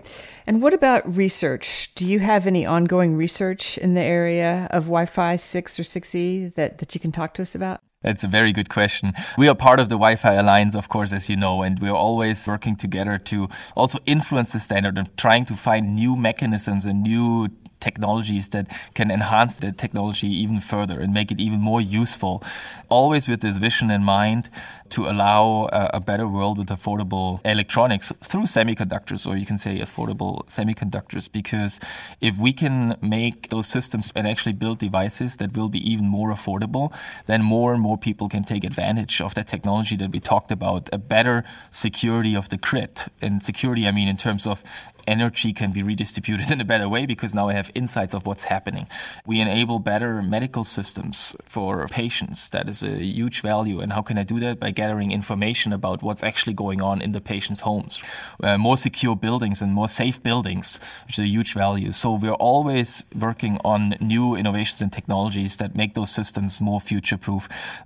And 0.46 0.62
what 0.62 0.74
about 0.74 1.15
research? 1.15 1.92
Do 1.96 2.06
you 2.08 2.20
have 2.20 2.46
any 2.46 2.65
ongoing 2.65 3.15
research 3.15 3.77
in 3.77 3.94
the 3.94 4.03
area 4.03 4.68
of 4.72 4.84
Wi 4.84 5.06
Fi 5.06 5.38
6 5.38 5.80
or 5.80 5.84
6E 5.84 6.56
that, 6.56 6.80
that 6.80 6.94
you 6.94 7.00
can 7.00 7.12
talk 7.12 7.34
to 7.36 7.42
us 7.42 7.56
about? 7.56 7.80
That's 8.03 8.24
a 8.25 8.27
very 8.27 8.51
good 8.51 8.70
question. 8.70 9.13
We 9.38 9.48
are 9.48 9.56
part 9.56 9.80
of 9.80 9.88
the 9.88 9.96
Wi-Fi 9.96 10.34
Alliance, 10.34 10.75
of 10.75 10.89
course, 10.89 11.13
as 11.13 11.30
you 11.30 11.38
know, 11.38 11.62
and 11.62 11.80
we're 11.80 11.96
always 11.96 12.46
working 12.46 12.75
together 12.75 13.18
to 13.18 13.48
also 13.75 13.98
influence 14.06 14.51
the 14.51 14.60
standard 14.60 14.98
and 14.98 15.18
trying 15.18 15.46
to 15.46 15.56
find 15.56 15.96
new 15.96 16.18
mechanisms 16.18 16.86
and 16.86 17.01
new 17.01 17.48
technologies 17.80 18.50
that 18.50 18.68
can 18.94 19.10
enhance 19.12 19.56
the 19.58 19.72
technology 19.72 20.27
even 20.27 20.60
further 20.60 21.00
and 21.00 21.13
make 21.13 21.32
it 21.32 21.39
even 21.39 21.60
more 21.60 21.82
useful. 21.82 22.44
Always 22.89 23.27
with 23.27 23.42
this 23.42 23.58
vision 23.58 23.89
in 23.89 24.03
mind 24.03 24.50
to 24.94 25.08
allow 25.08 25.68
a, 25.72 25.90
a 25.96 26.00
better 26.00 26.28
world 26.28 26.60
with 26.60 26.70
affordable 26.70 27.40
electronics 27.44 28.14
through 28.24 28.44
semiconductors, 28.44 29.26
or 29.26 29.36
you 29.36 29.46
can 29.46 29.58
say 29.58 29.80
affordable 29.80 30.46
semiconductors. 30.48 31.32
Because 31.32 31.80
if 32.22 32.38
we 32.38 32.54
can 32.54 32.96
make 33.02 33.50
those 33.50 33.66
systems 33.66 34.12
and 34.16 34.28
actually 34.28 34.54
build 34.54 34.78
devices 34.78 35.38
that 35.38 35.58
will 35.58 35.70
be 35.70 35.80
even 35.92 36.08
more 36.08 36.30
affordable, 36.30 36.94
then 37.26 37.42
more 37.42 37.74
and 37.74 37.82
more 37.82 37.98
people 37.98 38.30
can 38.30 38.44
take 38.44 38.64
advantage 38.64 39.20
of 39.20 39.34
that 39.34 39.48
technology 39.48 39.96
that 39.96 40.12
we 40.12 40.20
talked 40.20 40.52
about, 40.52 40.90
a 40.94 41.00
better 41.00 41.44
security 41.72 42.36
of 42.36 42.50
the 42.50 42.58
grid. 42.58 43.06
And 43.20 43.42
security, 43.44 43.88
I 43.88 43.92
mean, 43.92 44.08
in 44.08 44.18
terms 44.18 44.46
of 44.46 44.64
energy 45.08 45.54
can 45.54 45.72
be 45.72 45.84
redistributed 45.84 46.52
in 46.56 46.62
a 46.62 46.66
better 46.66 46.88
way 46.88 47.06
because 47.06 47.34
now 47.34 47.50
I 47.50 47.54
have 47.54 47.72
insights 47.76 48.14
of 48.14 48.26
what's 48.26 48.46
happening. 48.46 48.88
We 49.26 49.40
enable 49.40 49.80
better 49.80 50.22
medical 50.22 50.64
systems 50.64 51.36
for 51.46 51.88
patients. 51.88 52.50
That 52.50 52.70
is 52.70 52.84
a 52.84 53.04
huge 53.04 53.42
value. 53.42 53.80
And 53.80 53.94
how 53.94 54.02
can 54.02 54.18
I 54.18 54.24
do 54.24 54.40
that? 54.40 54.60
By 54.60 54.72
gathering 54.84 55.12
information 55.12 55.70
about 55.74 55.98
what's 56.02 56.24
actually 56.24 56.54
going 56.54 56.82
on 56.82 57.02
in 57.02 57.12
the 57.12 57.22
patient's 57.22 57.62
homes. 57.62 57.94
Uh, 58.42 58.58
more 58.58 58.78
secure 58.78 59.16
buildings 59.28 59.62
and 59.62 59.74
more 59.74 59.90
safe 60.02 60.18
buildings, 60.30 60.80
which 61.06 61.18
is 61.20 61.24
a 61.24 61.34
huge 61.36 61.54
value. 61.66 61.92
So 61.92 62.08
we're 62.24 62.42
always 62.52 63.06
working 63.28 63.60
on 63.74 63.96
new 64.00 64.36
innovations 64.36 64.80
and 64.82 64.92
technologies 64.92 65.58
that 65.58 65.75
make 65.75 65.96
those 65.96 66.12
systems 66.20 66.62
more 66.62 66.80
future 66.80 67.18
proof. 67.18 67.44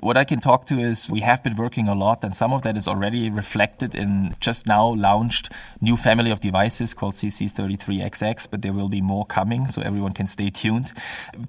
What 0.08 0.18
I 0.18 0.26
can 0.32 0.40
talk 0.40 0.62
to 0.68 0.76
is 0.80 1.10
we 1.10 1.22
have 1.22 1.42
been 1.44 1.56
working 1.56 1.88
a 1.88 1.96
lot 1.96 2.24
and 2.24 2.36
some 2.36 2.54
of 2.54 2.62
that 2.66 2.78
is 2.78 2.88
already 2.88 3.24
reflected 3.30 3.96
in 3.96 4.36
just 4.40 4.68
now 4.68 4.86
launched 5.10 5.46
new 5.82 5.98
family 5.98 6.32
of 6.32 6.40
devices 6.40 6.94
called 6.94 7.08
called 7.08 7.16
CC33XX, 7.16 8.48
but 8.52 8.62
there 8.62 8.74
will 8.74 8.90
be 8.90 9.02
more 9.02 9.26
coming, 9.26 9.70
so 9.70 9.82
everyone 9.82 10.14
can 10.14 10.28
stay 10.28 10.50
tuned 10.50 10.92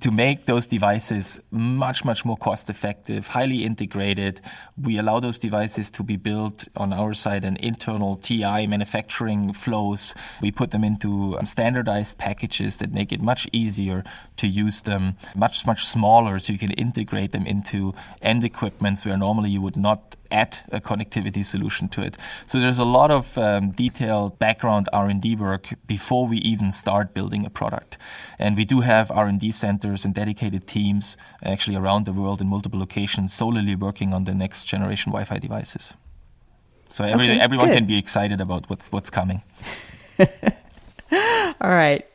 to 0.00 0.10
make 0.10 0.46
those 0.46 0.66
devices 0.66 1.40
much, 1.50 2.04
much 2.04 2.24
more 2.24 2.36
cost 2.36 2.70
effective, 2.70 3.26
highly 3.28 3.64
integrated. 3.64 4.40
We 4.80 4.98
allow 4.98 5.18
those 5.28 5.38
devices 5.38 5.90
to 5.90 6.02
be 6.02 6.16
built 6.16 6.68
on 6.74 6.90
our 6.90 7.12
side 7.12 7.44
in 7.44 7.54
internal 7.58 8.16
TI 8.16 8.66
manufacturing 8.66 9.52
flows. 9.52 10.14
We 10.40 10.50
put 10.50 10.70
them 10.70 10.82
into 10.82 11.38
um, 11.38 11.44
standardized 11.44 12.16
packages 12.16 12.78
that 12.78 12.94
make 12.94 13.12
it 13.12 13.20
much 13.20 13.46
easier 13.52 14.04
to 14.38 14.46
use 14.46 14.80
them, 14.80 15.18
much, 15.36 15.66
much 15.66 15.84
smaller, 15.84 16.38
so 16.38 16.54
you 16.54 16.58
can 16.58 16.72
integrate 16.72 17.32
them 17.32 17.46
into 17.46 17.92
end 18.22 18.42
equipments 18.42 19.04
where 19.04 19.18
normally 19.18 19.50
you 19.50 19.60
would 19.60 19.76
not 19.76 20.16
add 20.30 20.60
a 20.70 20.80
connectivity 20.80 21.44
solution 21.44 21.88
to 21.88 22.02
it. 22.02 22.16
So 22.46 22.60
there's 22.60 22.78
a 22.78 22.84
lot 22.84 23.10
of 23.10 23.36
um, 23.38 23.70
detailed 23.70 24.38
background 24.38 24.88
R&D 24.92 25.36
work 25.36 25.74
before 25.86 26.26
we 26.26 26.38
even 26.38 26.72
start 26.72 27.14
building 27.14 27.46
a 27.46 27.50
product. 27.50 27.96
And 28.38 28.56
we 28.56 28.64
do 28.64 28.80
have 28.80 29.10
R&D 29.10 29.52
centers 29.52 30.04
and 30.04 30.14
dedicated 30.14 30.66
teams 30.66 31.16
actually 31.42 31.76
around 31.76 32.06
the 32.06 32.12
world 32.12 32.40
in 32.40 32.48
multiple 32.48 32.78
locations 32.78 33.32
solely 33.32 33.74
working 33.74 34.12
on 34.12 34.24
the 34.24 34.34
next 34.34 34.64
generation 34.64 35.12
Wi-Fi 35.12 35.38
devices. 35.38 35.94
So 36.88 37.04
every, 37.04 37.30
okay, 37.30 37.40
everyone 37.40 37.68
good. 37.68 37.74
can 37.74 37.86
be 37.86 37.98
excited 37.98 38.40
about 38.40 38.68
what's 38.70 38.90
what's 38.90 39.10
coming. 39.10 39.42
All 41.60 41.70
right. 41.70 42.06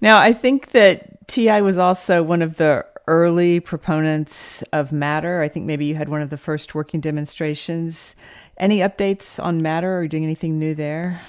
Now, 0.00 0.18
I 0.18 0.32
think 0.32 0.70
that 0.70 1.26
TI 1.26 1.60
was 1.62 1.78
also 1.78 2.22
one 2.22 2.42
of 2.42 2.56
the 2.56 2.84
early 3.10 3.58
proponents 3.58 4.62
of 4.72 4.92
Matter. 4.92 5.42
I 5.42 5.48
think 5.48 5.66
maybe 5.66 5.84
you 5.84 5.96
had 5.96 6.08
one 6.08 6.22
of 6.22 6.30
the 6.30 6.36
first 6.36 6.76
working 6.76 7.00
demonstrations 7.00 8.14
any 8.60 8.78
updates 8.80 9.42
on 9.42 9.62
Matter? 9.62 9.98
Are 9.98 10.02
you 10.02 10.08
doing 10.08 10.24
anything 10.24 10.58
new 10.58 10.74
there? 10.74 11.20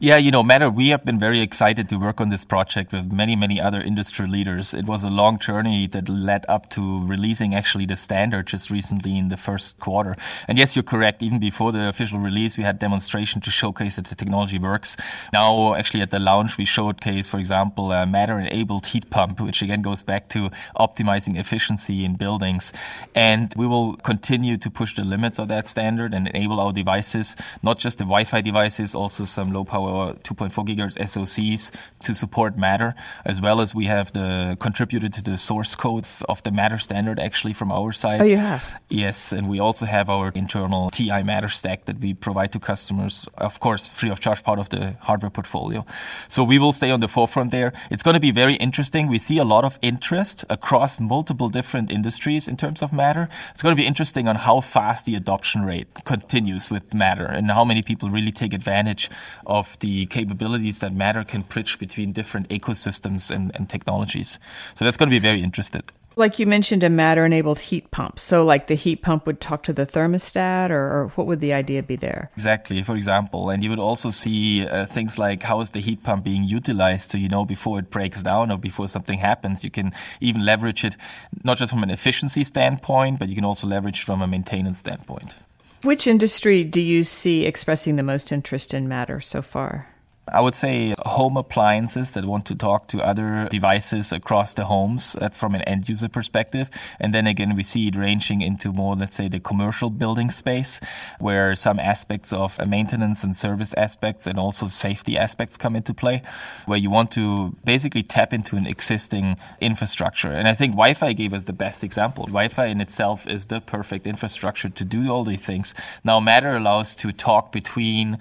Yeah, 0.00 0.16
you 0.16 0.30
know, 0.30 0.42
Matter, 0.42 0.70
we 0.70 0.88
have 0.88 1.04
been 1.04 1.18
very 1.18 1.40
excited 1.40 1.88
to 1.90 1.96
work 1.96 2.20
on 2.20 2.30
this 2.30 2.44
project 2.44 2.92
with 2.92 3.12
many, 3.12 3.36
many 3.36 3.60
other 3.60 3.80
industry 3.80 4.26
leaders. 4.26 4.72
It 4.72 4.86
was 4.86 5.04
a 5.04 5.10
long 5.10 5.38
journey 5.38 5.86
that 5.88 6.08
led 6.08 6.46
up 6.48 6.70
to 6.70 7.06
releasing 7.06 7.54
actually 7.54 7.84
the 7.84 7.96
standard 7.96 8.46
just 8.46 8.70
recently 8.70 9.18
in 9.18 9.28
the 9.28 9.36
first 9.36 9.78
quarter. 9.78 10.16
And 10.46 10.56
yes, 10.56 10.76
you're 10.76 10.82
correct. 10.82 11.22
Even 11.22 11.38
before 11.38 11.72
the 11.72 11.88
official 11.88 12.18
release, 12.20 12.56
we 12.56 12.64
had 12.64 12.78
demonstration 12.78 13.40
to 13.42 13.50
showcase 13.50 13.96
that 13.96 14.06
the 14.06 14.14
technology 14.14 14.58
works. 14.58 14.96
Now, 15.32 15.74
actually, 15.74 16.00
at 16.00 16.10
the 16.10 16.20
launch, 16.20 16.56
we 16.56 16.64
showcase, 16.64 17.28
for 17.28 17.38
example, 17.38 17.92
a 17.92 18.06
Matter-enabled 18.06 18.86
heat 18.86 19.10
pump, 19.10 19.40
which 19.40 19.60
again 19.62 19.82
goes 19.82 20.02
back 20.02 20.28
to 20.30 20.50
optimizing 20.78 21.36
efficiency 21.36 22.04
in 22.04 22.14
buildings. 22.14 22.72
And 23.14 23.52
we 23.56 23.66
will 23.66 23.96
continue 23.96 24.56
to 24.56 24.70
push 24.70 24.94
the 24.94 25.04
limits 25.04 25.38
of 25.38 25.48
that 25.48 25.68
standard 25.68 26.14
and 26.14 26.28
enable 26.28 26.60
our 26.60 26.72
devices, 26.82 27.36
not 27.62 27.76
just 27.84 27.98
the 27.98 28.04
Wi-Fi 28.04 28.40
devices, 28.50 28.94
also 28.94 29.24
some 29.24 29.52
low 29.52 29.64
power 29.64 30.14
2.4 30.28 30.50
gigahertz 30.68 30.96
SoCs 31.12 31.70
to 32.04 32.14
support 32.14 32.56
Matter, 32.56 32.94
as 33.24 33.40
well 33.40 33.60
as 33.60 33.74
we 33.74 33.86
have 33.86 34.12
the 34.12 34.56
contributed 34.66 35.12
to 35.14 35.22
the 35.22 35.36
source 35.48 35.72
code 35.74 36.06
of 36.32 36.42
the 36.44 36.52
Matter 36.60 36.78
standard 36.78 37.18
actually 37.28 37.54
from 37.60 37.70
our 37.78 37.92
side. 37.92 38.20
Oh, 38.20 38.28
you 38.34 38.40
have? 38.50 38.64
Yes, 38.88 39.32
and 39.36 39.44
we 39.52 39.58
also 39.66 39.84
have 39.86 40.06
our 40.08 40.26
internal 40.34 40.90
TI 40.90 41.22
Matter 41.22 41.50
stack 41.60 41.84
that 41.86 41.98
we 42.04 42.14
provide 42.14 42.50
to 42.52 42.60
customers, 42.72 43.14
of 43.48 43.54
course, 43.60 43.88
free 43.98 44.10
of 44.10 44.18
charge, 44.20 44.42
part 44.42 44.58
of 44.58 44.68
the 44.68 44.82
hardware 45.00 45.30
portfolio. 45.30 45.84
So 46.28 46.40
we 46.44 46.58
will 46.58 46.72
stay 46.72 46.90
on 46.90 47.00
the 47.00 47.08
forefront 47.08 47.50
there. 47.50 47.72
It's 47.90 48.02
going 48.02 48.18
to 48.20 48.26
be 48.28 48.34
very 48.42 48.56
interesting. 48.66 49.08
We 49.08 49.18
see 49.18 49.38
a 49.38 49.48
lot 49.54 49.64
of 49.64 49.78
interest 49.82 50.44
across 50.48 51.00
multiple 51.00 51.48
different 51.48 51.90
industries 51.90 52.48
in 52.48 52.56
terms 52.56 52.82
of 52.82 52.92
Matter. 52.92 53.28
It's 53.52 53.62
going 53.62 53.76
to 53.76 53.82
be 53.82 53.86
interesting 53.86 54.28
on 54.28 54.36
how 54.36 54.60
fast 54.60 55.04
the 55.06 55.14
adoption 55.22 55.62
rate 55.72 55.88
continues 56.04 56.57
with 56.70 56.92
Matter 56.92 57.26
and 57.26 57.50
how 57.50 57.64
many 57.64 57.82
people 57.82 58.10
really 58.10 58.32
take 58.32 58.52
advantage 58.52 59.10
of 59.46 59.78
the 59.78 60.06
capabilities 60.06 60.80
that 60.80 60.92
Matter 60.92 61.24
can 61.24 61.42
bridge 61.42 61.78
between 61.78 62.12
different 62.12 62.48
ecosystems 62.48 63.30
and, 63.30 63.54
and 63.54 63.70
technologies. 63.70 64.38
So 64.74 64.84
that's 64.84 64.96
going 64.96 65.08
to 65.08 65.14
be 65.14 65.18
very 65.20 65.42
interesting. 65.42 65.82
Like 66.18 66.40
you 66.40 66.46
mentioned, 66.48 66.82
a 66.82 66.90
matter 66.90 67.24
enabled 67.24 67.60
heat 67.60 67.92
pump. 67.92 68.18
So, 68.18 68.44
like 68.44 68.66
the 68.66 68.74
heat 68.74 69.02
pump 69.02 69.24
would 69.24 69.40
talk 69.40 69.62
to 69.62 69.72
the 69.72 69.86
thermostat, 69.86 70.70
or, 70.70 70.74
or, 70.74 71.12
what 71.14 71.28
would 71.28 71.40
the 71.40 71.52
idea 71.52 71.80
be 71.80 71.94
there? 71.94 72.32
Exactly, 72.34 72.82
for 72.82 72.96
example. 72.96 73.50
And 73.50 73.62
you 73.62 73.70
would 73.70 73.78
also 73.78 74.10
see 74.10 74.66
uh, 74.66 74.84
things 74.86 75.16
like 75.16 75.44
how 75.44 75.60
is 75.60 75.70
the 75.70 75.78
heat 75.78 76.02
pump 76.02 76.24
being 76.24 76.42
utilized 76.42 77.12
so 77.12 77.18
you 77.18 77.28
know 77.28 77.44
before 77.44 77.78
it 77.78 77.88
breaks 77.88 78.24
down 78.24 78.50
or 78.50 78.58
before 78.58 78.88
something 78.88 79.20
happens. 79.20 79.62
You 79.62 79.70
can 79.70 79.92
even 80.20 80.44
leverage 80.44 80.84
it 80.84 80.96
not 81.44 81.58
just 81.58 81.72
from 81.72 81.84
an 81.84 81.90
efficiency 81.90 82.42
standpoint, 82.42 83.20
but 83.20 83.28
you 83.28 83.36
can 83.36 83.44
also 83.44 83.68
leverage 83.68 84.02
from 84.02 84.20
a 84.20 84.26
maintenance 84.26 84.80
standpoint. 84.80 85.36
Which 85.82 86.08
industry 86.08 86.64
do 86.64 86.80
you 86.80 87.04
see 87.04 87.46
expressing 87.46 87.94
the 87.94 88.02
most 88.02 88.32
interest 88.32 88.74
in 88.74 88.88
Matter 88.88 89.20
so 89.20 89.42
far? 89.42 89.86
I 90.32 90.40
would 90.40 90.54
say 90.54 90.94
home 91.00 91.36
appliances 91.36 92.12
that 92.12 92.24
want 92.24 92.46
to 92.46 92.54
talk 92.54 92.88
to 92.88 93.00
other 93.00 93.48
devices 93.50 94.12
across 94.12 94.54
the 94.54 94.64
homes. 94.64 95.14
That's 95.18 95.38
from 95.38 95.54
an 95.54 95.62
end 95.62 95.88
user 95.88 96.08
perspective. 96.08 96.70
And 97.00 97.14
then 97.14 97.26
again, 97.26 97.56
we 97.56 97.62
see 97.62 97.88
it 97.88 97.96
ranging 97.96 98.42
into 98.42 98.72
more, 98.72 98.96
let's 98.96 99.16
say, 99.16 99.28
the 99.28 99.40
commercial 99.40 99.90
building 99.90 100.30
space, 100.30 100.80
where 101.18 101.54
some 101.54 101.78
aspects 101.78 102.32
of 102.32 102.58
maintenance 102.66 103.24
and 103.24 103.36
service 103.36 103.74
aspects 103.74 104.26
and 104.26 104.38
also 104.38 104.66
safety 104.66 105.16
aspects 105.18 105.56
come 105.56 105.76
into 105.76 105.94
play, 105.94 106.22
where 106.66 106.78
you 106.78 106.90
want 106.90 107.10
to 107.12 107.56
basically 107.64 108.02
tap 108.02 108.32
into 108.32 108.56
an 108.56 108.66
existing 108.66 109.36
infrastructure. 109.60 110.32
And 110.32 110.48
I 110.48 110.54
think 110.54 110.72
Wi 110.72 110.94
Fi 110.94 111.12
gave 111.12 111.32
us 111.32 111.44
the 111.44 111.52
best 111.52 111.82
example. 111.84 112.24
Wi 112.24 112.48
Fi 112.48 112.66
in 112.66 112.80
itself 112.80 113.26
is 113.26 113.46
the 113.46 113.60
perfect 113.60 114.06
infrastructure 114.06 114.68
to 114.68 114.84
do 114.84 115.10
all 115.10 115.24
these 115.24 115.40
things. 115.40 115.74
Now, 116.04 116.20
Matter 116.20 116.56
allows 116.56 116.94
to 116.96 117.12
talk 117.12 117.52
between 117.52 118.18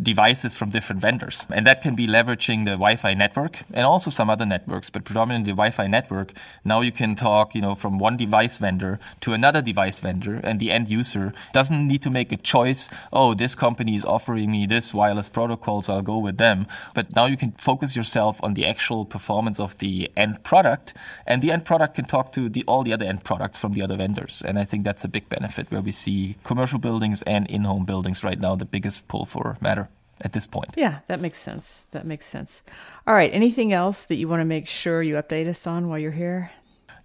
devices 0.00 0.54
from 0.54 0.70
different 0.70 1.00
vendors. 1.00 1.46
And 1.50 1.66
that 1.66 1.82
can 1.82 1.94
be 1.94 2.06
leveraging 2.06 2.64
the 2.64 2.72
Wi-Fi 2.72 3.14
network 3.14 3.62
and 3.72 3.86
also 3.86 4.10
some 4.10 4.28
other 4.28 4.44
networks, 4.44 4.90
but 4.90 5.04
predominantly 5.04 5.52
Wi-Fi 5.52 5.86
network. 5.86 6.32
Now 6.64 6.80
you 6.82 6.92
can 6.92 7.14
talk, 7.14 7.54
you 7.54 7.62
know, 7.62 7.74
from 7.74 7.98
one 7.98 8.16
device 8.16 8.58
vendor 8.58 8.98
to 9.20 9.32
another 9.32 9.62
device 9.62 10.00
vendor 10.00 10.40
and 10.42 10.60
the 10.60 10.70
end 10.70 10.88
user 10.88 11.32
doesn't 11.52 11.86
need 11.86 12.02
to 12.02 12.10
make 12.10 12.30
a 12.30 12.36
choice. 12.36 12.90
Oh, 13.12 13.34
this 13.34 13.54
company 13.54 13.96
is 13.96 14.04
offering 14.04 14.50
me 14.50 14.66
this 14.66 14.92
wireless 14.92 15.28
protocol, 15.28 15.82
so 15.82 15.94
I'll 15.94 16.02
go 16.02 16.18
with 16.18 16.36
them. 16.36 16.66
But 16.94 17.14
now 17.14 17.26
you 17.26 17.36
can 17.36 17.52
focus 17.52 17.96
yourself 17.96 18.42
on 18.42 18.54
the 18.54 18.66
actual 18.66 19.04
performance 19.04 19.58
of 19.58 19.78
the 19.78 20.10
end 20.16 20.42
product 20.42 20.92
and 21.26 21.40
the 21.40 21.50
end 21.50 21.64
product 21.64 21.94
can 21.94 22.04
talk 22.04 22.32
to 22.32 22.48
the, 22.48 22.64
all 22.66 22.82
the 22.82 22.92
other 22.92 23.06
end 23.06 23.24
products 23.24 23.58
from 23.58 23.72
the 23.72 23.82
other 23.82 23.96
vendors. 23.96 24.42
And 24.44 24.58
I 24.58 24.64
think 24.64 24.84
that's 24.84 25.04
a 25.04 25.08
big 25.08 25.28
benefit 25.28 25.70
where 25.70 25.80
we 25.80 25.92
see 25.92 26.36
commercial 26.44 26.78
buildings 26.78 27.22
and 27.22 27.46
in-home 27.48 27.84
buildings 27.84 28.22
right 28.22 28.38
now 28.38 28.56
the 28.56 28.64
biggest 28.64 29.08
pull 29.08 29.24
for 29.24 29.56
Matter 29.60 29.85
at 30.20 30.32
this 30.32 30.46
point. 30.46 30.70
Yeah, 30.76 31.00
that 31.06 31.20
makes 31.20 31.38
sense. 31.38 31.86
That 31.90 32.06
makes 32.06 32.26
sense. 32.26 32.62
All 33.06 33.14
right. 33.14 33.32
Anything 33.32 33.72
else 33.72 34.04
that 34.04 34.16
you 34.16 34.28
want 34.28 34.40
to 34.40 34.44
make 34.44 34.66
sure 34.66 35.02
you 35.02 35.14
update 35.14 35.46
us 35.46 35.66
on 35.66 35.88
while 35.88 35.98
you're 35.98 36.12
here? 36.12 36.50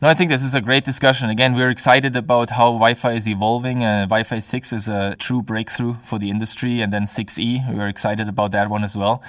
No, 0.01 0.09
I 0.09 0.15
think 0.15 0.31
this 0.31 0.41
is 0.41 0.55
a 0.55 0.61
great 0.61 0.83
discussion. 0.83 1.29
Again, 1.29 1.53
we're 1.53 1.69
excited 1.69 2.15
about 2.15 2.49
how 2.49 2.71
Wi-Fi 2.71 3.11
is 3.11 3.27
evolving. 3.27 3.83
Uh, 3.83 4.05
Wi-Fi 4.05 4.39
6 4.39 4.73
is 4.73 4.87
a 4.87 5.15
true 5.19 5.43
breakthrough 5.43 5.93
for 6.01 6.17
the 6.17 6.31
industry, 6.31 6.81
and 6.81 6.91
then 6.91 7.03
6E, 7.05 7.71
we're 7.75 7.87
excited 7.87 8.27
about 8.27 8.51
that 8.53 8.67
one 8.67 8.83
as 8.83 8.97
well. 8.97 9.21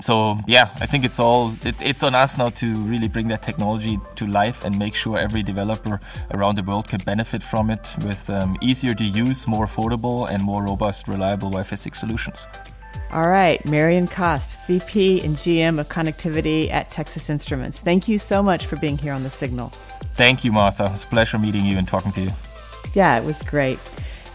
So, 0.00 0.38
yeah, 0.46 0.70
I 0.80 0.86
think 0.86 1.04
it's 1.04 1.18
all 1.18 1.52
it's 1.64 1.82
it's 1.82 2.04
on 2.04 2.14
us 2.14 2.38
now 2.38 2.50
to 2.50 2.74
really 2.82 3.08
bring 3.08 3.26
that 3.26 3.42
technology 3.42 3.98
to 4.14 4.26
life 4.28 4.64
and 4.64 4.78
make 4.78 4.94
sure 4.94 5.18
every 5.18 5.42
developer 5.42 6.00
around 6.30 6.54
the 6.58 6.62
world 6.62 6.86
can 6.86 7.00
benefit 7.00 7.42
from 7.42 7.68
it 7.68 7.92
with 8.04 8.30
um, 8.30 8.56
easier 8.60 8.94
to 8.94 9.04
use, 9.04 9.48
more 9.48 9.66
affordable, 9.66 10.30
and 10.30 10.44
more 10.44 10.62
robust, 10.62 11.08
reliable 11.08 11.50
Wi-Fi 11.50 11.74
6 11.74 11.98
solutions. 11.98 12.46
All 13.12 13.28
right, 13.28 13.64
Marian 13.66 14.06
Kost, 14.06 14.56
VP 14.66 15.22
and 15.24 15.34
GM 15.36 15.80
of 15.80 15.88
Connectivity 15.88 16.70
at 16.70 16.92
Texas 16.92 17.28
Instruments. 17.28 17.80
Thank 17.80 18.06
you 18.06 18.18
so 18.18 18.40
much 18.40 18.66
for 18.66 18.76
being 18.76 18.96
here 18.96 19.12
on 19.12 19.24
The 19.24 19.30
Signal. 19.30 19.70
Thank 20.14 20.44
you, 20.44 20.52
Martha. 20.52 20.88
It's 20.92 21.02
a 21.02 21.08
pleasure 21.08 21.38
meeting 21.38 21.64
you 21.64 21.76
and 21.76 21.88
talking 21.88 22.12
to 22.12 22.20
you. 22.20 22.30
Yeah, 22.94 23.18
it 23.18 23.24
was 23.24 23.42
great. 23.42 23.80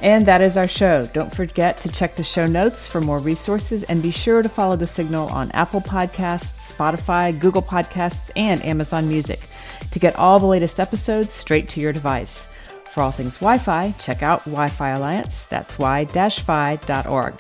And 0.01 0.25
that 0.25 0.41
is 0.41 0.57
our 0.57 0.67
show. 0.67 1.05
Don't 1.13 1.33
forget 1.33 1.77
to 1.81 1.89
check 1.89 2.17
the 2.17 2.23
show 2.23 2.45
notes 2.45 2.85
for 2.85 2.99
more 2.99 3.19
resources 3.19 3.83
and 3.83 4.03
be 4.03 4.11
sure 4.11 4.41
to 4.41 4.49
follow 4.49 4.75
the 4.75 4.88
signal 4.88 5.29
on 5.29 5.51
Apple 5.51 5.81
Podcasts, 5.81 6.73
Spotify, 6.73 7.38
Google 7.39 7.61
Podcasts, 7.61 8.29
and 8.35 8.63
Amazon 8.65 9.07
Music 9.07 9.47
to 9.91 9.99
get 9.99 10.17
all 10.17 10.38
the 10.38 10.45
latest 10.45 10.81
episodes 10.81 11.31
straight 11.31 11.69
to 11.69 11.79
your 11.79 11.93
device. 11.93 12.51
For 12.91 13.03
all 13.03 13.11
things 13.11 13.38
Wi 13.38 13.57
Fi, 13.57 13.91
check 13.99 14.21
out 14.21 14.39
Wi 14.41 14.67
Fi 14.67 14.89
Alliance. 14.89 15.45
That's 15.45 15.77
wi-fi.org. 15.77 17.35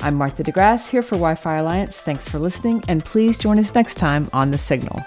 I'm 0.00 0.14
Martha 0.14 0.44
DeGrasse 0.44 0.90
here 0.90 1.02
for 1.02 1.16
Wi 1.16 1.34
Fi 1.34 1.56
Alliance. 1.56 2.00
Thanks 2.00 2.28
for 2.28 2.38
listening, 2.38 2.84
and 2.86 3.04
please 3.04 3.36
join 3.36 3.58
us 3.58 3.74
next 3.74 3.96
time 3.96 4.28
on 4.32 4.52
The 4.52 4.58
Signal. 4.58 5.02